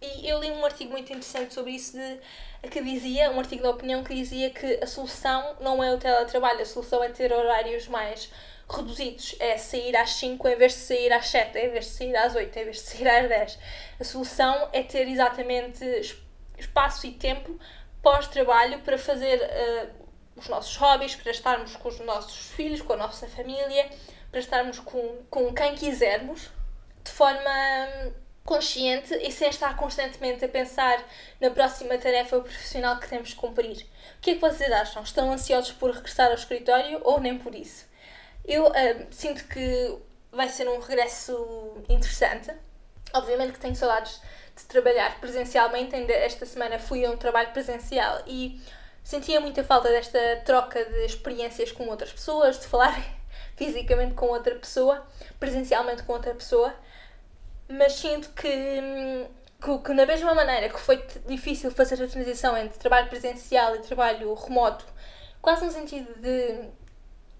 e 0.00 0.28
eu 0.28 0.40
li 0.40 0.50
um 0.50 0.64
artigo 0.64 0.90
muito 0.90 1.10
interessante 1.10 1.54
sobre 1.54 1.72
isso 1.72 1.96
de, 1.96 2.68
que 2.68 2.82
dizia, 2.82 3.30
um 3.30 3.38
artigo 3.38 3.62
da 3.62 3.70
opinião 3.70 4.04
que 4.04 4.14
dizia 4.14 4.50
que 4.50 4.78
a 4.82 4.86
solução 4.86 5.56
não 5.60 5.82
é 5.82 5.92
o 5.92 5.98
teletrabalho, 5.98 6.60
a 6.60 6.66
solução 6.66 7.02
é 7.02 7.08
ter 7.08 7.32
horários 7.32 7.88
mais 7.88 8.30
reduzidos, 8.68 9.34
é 9.38 9.56
sair 9.56 9.96
às 9.96 10.10
5 10.14 10.48
em 10.48 10.56
vez 10.56 10.72
de 10.72 10.78
sair 10.80 11.12
às 11.12 11.28
7, 11.28 11.58
em 11.58 11.70
vez 11.70 11.86
de 11.86 11.90
sair 11.92 12.16
às 12.16 12.34
8, 12.34 12.58
em 12.58 12.64
vez 12.64 12.76
de 12.76 12.82
sair 12.82 13.08
às 13.08 13.28
10. 13.28 13.58
A 14.00 14.04
solução 14.04 14.68
é 14.72 14.82
ter 14.82 15.08
exatamente 15.08 15.84
espaço 16.58 17.06
e 17.06 17.12
tempo 17.12 17.58
pós-trabalho 18.02 18.80
para 18.80 18.98
fazer 18.98 19.40
uh, 19.40 20.05
os 20.36 20.48
nossos 20.48 20.76
hobbies, 20.76 21.16
para 21.16 21.30
estarmos 21.30 21.74
com 21.76 21.88
os 21.88 21.98
nossos 22.00 22.50
filhos, 22.50 22.82
com 22.82 22.92
a 22.92 22.96
nossa 22.96 23.26
família, 23.26 23.88
para 24.30 24.40
estarmos 24.40 24.78
com, 24.78 25.22
com 25.30 25.52
quem 25.54 25.74
quisermos, 25.74 26.50
de 27.02 27.10
forma 27.10 27.50
consciente 28.44 29.12
e 29.14 29.30
sem 29.32 29.48
estar 29.48 29.76
constantemente 29.76 30.44
a 30.44 30.48
pensar 30.48 31.04
na 31.40 31.50
próxima 31.50 31.98
tarefa 31.98 32.40
profissional 32.40 32.98
que 33.00 33.08
temos 33.08 33.30
de 33.30 33.34
cumprir. 33.34 33.86
O 34.18 34.20
que 34.20 34.30
é 34.30 34.34
que 34.34 34.40
vocês 34.40 34.70
acham? 34.70 35.02
Estão 35.02 35.32
ansiosos 35.32 35.72
por 35.72 35.90
regressar 35.90 36.28
ao 36.28 36.34
escritório 36.34 37.00
ou 37.02 37.20
nem 37.20 37.36
por 37.36 37.54
isso? 37.54 37.86
Eu 38.44 38.66
uh, 38.66 39.06
sinto 39.10 39.44
que 39.48 39.98
vai 40.30 40.48
ser 40.48 40.68
um 40.68 40.78
regresso 40.78 41.82
interessante. 41.88 42.52
Obviamente 43.12 43.54
que 43.54 43.60
tenho 43.60 43.74
saudades 43.74 44.20
de 44.54 44.64
trabalhar 44.64 45.20
presencialmente. 45.20 45.94
Ainda 45.94 46.12
esta 46.12 46.46
semana 46.46 46.78
fui 46.78 47.04
a 47.04 47.10
um 47.10 47.16
trabalho 47.16 47.52
presencial 47.52 48.22
e 48.26 48.60
sentia 49.06 49.40
muita 49.40 49.62
falta 49.62 49.88
desta 49.88 50.18
troca 50.44 50.84
de 50.84 51.04
experiências 51.04 51.70
com 51.70 51.86
outras 51.88 52.12
pessoas, 52.12 52.58
de 52.58 52.66
falar 52.66 53.00
fisicamente 53.54 54.14
com 54.14 54.26
outra 54.26 54.54
pessoa, 54.56 55.06
presencialmente 55.38 56.02
com 56.02 56.12
outra 56.12 56.34
pessoa 56.34 56.74
mas 57.68 57.94
sinto 57.94 58.30
que, 58.30 58.48
que, 59.60 59.78
que, 59.78 59.92
na 59.92 60.06
mesma 60.06 60.34
maneira 60.34 60.68
que 60.68 60.78
foi 60.78 61.04
difícil 61.26 61.70
fazer 61.70 62.02
a 62.02 62.06
transição 62.06 62.56
entre 62.56 62.78
trabalho 62.78 63.08
presencial 63.08 63.74
e 63.74 63.80
trabalho 63.80 64.32
remoto, 64.34 64.84
quase 65.42 65.64
no 65.64 65.72
sentido 65.72 66.12
de 66.20 66.68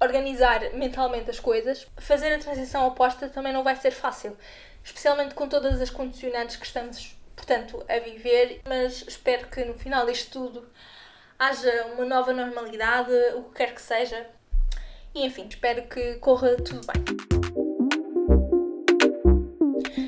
organizar 0.00 0.72
mentalmente 0.74 1.30
as 1.30 1.40
coisas, 1.40 1.86
fazer 1.96 2.34
a 2.34 2.38
transição 2.38 2.86
oposta 2.86 3.28
também 3.28 3.52
não 3.52 3.62
vai 3.62 3.76
ser 3.76 3.92
fácil, 3.92 4.36
especialmente 4.84 5.34
com 5.34 5.48
todas 5.48 5.80
as 5.80 5.90
condicionantes 5.90 6.56
que 6.56 6.66
estamos, 6.66 7.16
portanto, 7.34 7.84
a 7.88 7.98
viver, 7.98 8.60
mas 8.68 9.04
espero 9.06 9.46
que 9.48 9.64
no 9.64 9.74
final 9.74 10.04
disto 10.06 10.32
tudo 10.32 10.68
haja 11.38 11.86
uma 11.94 12.04
nova 12.04 12.32
normalidade, 12.32 13.12
o 13.36 13.42
que 13.44 13.56
quer 13.56 13.74
que 13.74 13.82
seja. 13.82 14.26
E 15.14 15.24
enfim, 15.24 15.46
espero 15.48 15.86
que 15.88 16.14
corra 16.14 16.56
tudo 16.56 16.80
bem. 16.86 17.04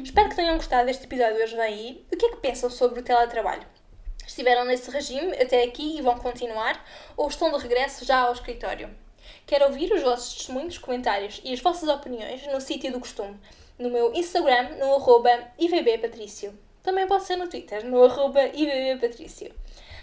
Espero 0.02 0.28
que 0.28 0.36
tenham 0.36 0.56
gostado 0.56 0.86
deste 0.86 1.04
episódio 1.04 1.42
hoje 1.42 1.58
aí. 1.60 2.06
O 2.12 2.16
que 2.16 2.26
é 2.26 2.30
que 2.30 2.36
pensam 2.36 2.70
sobre 2.70 3.00
o 3.00 3.02
teletrabalho? 3.02 3.66
Estiveram 4.26 4.64
nesse 4.64 4.90
regime 4.90 5.32
até 5.40 5.62
aqui 5.62 5.98
e 5.98 6.02
vão 6.02 6.18
continuar? 6.18 6.84
Ou 7.16 7.28
estão 7.28 7.50
de 7.50 7.58
regresso 7.58 8.04
já 8.04 8.20
ao 8.20 8.32
escritório? 8.32 8.90
Quero 9.46 9.66
ouvir 9.66 9.92
os 9.92 10.02
vossos 10.02 10.34
testemunhos, 10.34 10.76
comentários 10.76 11.40
e 11.44 11.52
as 11.52 11.60
vossas 11.60 11.88
opiniões 11.88 12.46
no 12.48 12.60
sítio 12.60 12.92
do 12.92 13.00
costume, 13.00 13.38
no 13.78 13.90
meu 13.90 14.12
Instagram, 14.12 14.76
no 14.78 14.94
arroba 14.94 15.30
ivbpatricio. 15.58 16.58
Também 16.82 17.06
pode 17.06 17.24
ser 17.24 17.36
no 17.36 17.48
Twitter, 17.48 17.84
no 17.84 18.04
arroba 18.04 18.46
ivbpatricio. 18.54 19.54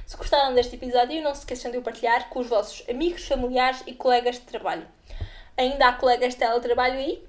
Se 0.05 0.15
gostaram 0.17 0.53
deste 0.53 0.75
episódio, 0.75 1.23
não 1.23 1.33
se 1.33 1.39
esqueçam 1.39 1.71
de 1.71 1.79
o 1.79 1.81
partilhar 1.81 2.29
com 2.29 2.39
os 2.39 2.47
vossos 2.47 2.87
amigos, 2.87 3.27
familiares 3.27 3.81
e 3.87 3.93
colegas 3.93 4.35
de 4.35 4.41
trabalho. 4.41 4.87
Ainda 5.57 5.87
há 5.87 5.93
colegas 5.93 6.33
de 6.33 6.39
teletrabalho 6.39 6.99
aí? 6.99 7.25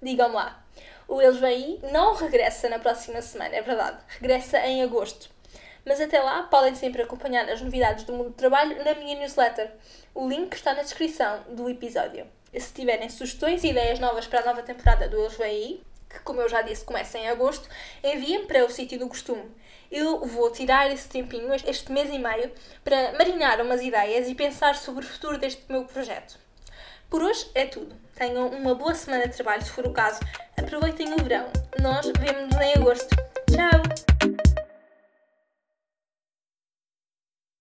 Digam-me 0.00 0.36
lá. 0.36 0.62
O 1.08 1.20
Eles 1.20 1.38
Vêm 1.38 1.80
Aí 1.82 1.92
não 1.92 2.14
regressa 2.14 2.68
na 2.68 2.78
próxima 2.78 3.20
semana, 3.20 3.56
é 3.56 3.62
verdade. 3.62 3.98
Regressa 4.06 4.64
em 4.64 4.80
agosto. 4.80 5.28
Mas 5.84 6.00
até 6.00 6.22
lá 6.22 6.44
podem 6.44 6.76
sempre 6.76 7.02
acompanhar 7.02 7.48
as 7.48 7.60
novidades 7.60 8.04
do 8.04 8.12
mundo 8.12 8.28
do 8.28 8.36
trabalho 8.36 8.84
na 8.84 8.94
minha 8.94 9.18
newsletter. 9.18 9.68
O 10.14 10.28
link 10.28 10.54
está 10.54 10.72
na 10.72 10.82
descrição 10.82 11.42
do 11.48 11.68
episódio. 11.68 12.28
Se 12.56 12.72
tiverem 12.72 13.08
sugestões 13.08 13.64
e 13.64 13.70
ideias 13.70 13.98
novas 13.98 14.28
para 14.28 14.40
a 14.40 14.44
nova 14.44 14.62
temporada 14.62 15.08
do 15.08 15.18
Eles 15.18 15.36
Vêm 15.36 15.46
Aí, 15.48 15.82
que 16.08 16.20
como 16.20 16.40
eu 16.40 16.48
já 16.48 16.62
disse 16.62 16.84
começa 16.84 17.18
em 17.18 17.28
agosto, 17.28 17.68
enviem 18.04 18.46
para 18.46 18.64
o 18.64 18.70
sítio 18.70 19.00
do 19.00 19.08
costume. 19.08 19.50
Eu 19.90 20.24
vou 20.26 20.50
tirar 20.50 20.90
esse 20.90 21.08
tempinho, 21.08 21.52
este 21.52 21.90
mês 21.90 22.12
e 22.12 22.18
meio, 22.18 22.50
para 22.84 23.12
marinar 23.12 23.60
umas 23.60 23.82
ideias 23.82 24.28
e 24.28 24.34
pensar 24.34 24.76
sobre 24.76 25.04
o 25.04 25.08
futuro 25.08 25.38
deste 25.38 25.62
meu 25.68 25.84
projeto. 25.84 26.38
Por 27.08 27.22
hoje 27.22 27.50
é 27.54 27.66
tudo. 27.66 27.94
Tenham 28.14 28.48
uma 28.48 28.74
boa 28.74 28.94
semana 28.94 29.26
de 29.26 29.34
trabalho, 29.34 29.62
se 29.62 29.70
for 29.70 29.86
o 29.86 29.92
caso. 29.92 30.20
Aproveitem 30.56 31.12
o 31.14 31.16
verão. 31.16 31.50
Nós 31.80 32.06
vemos-nos 32.20 32.60
em 32.60 32.74
agosto. 32.74 33.16
Tchau! 33.50 34.49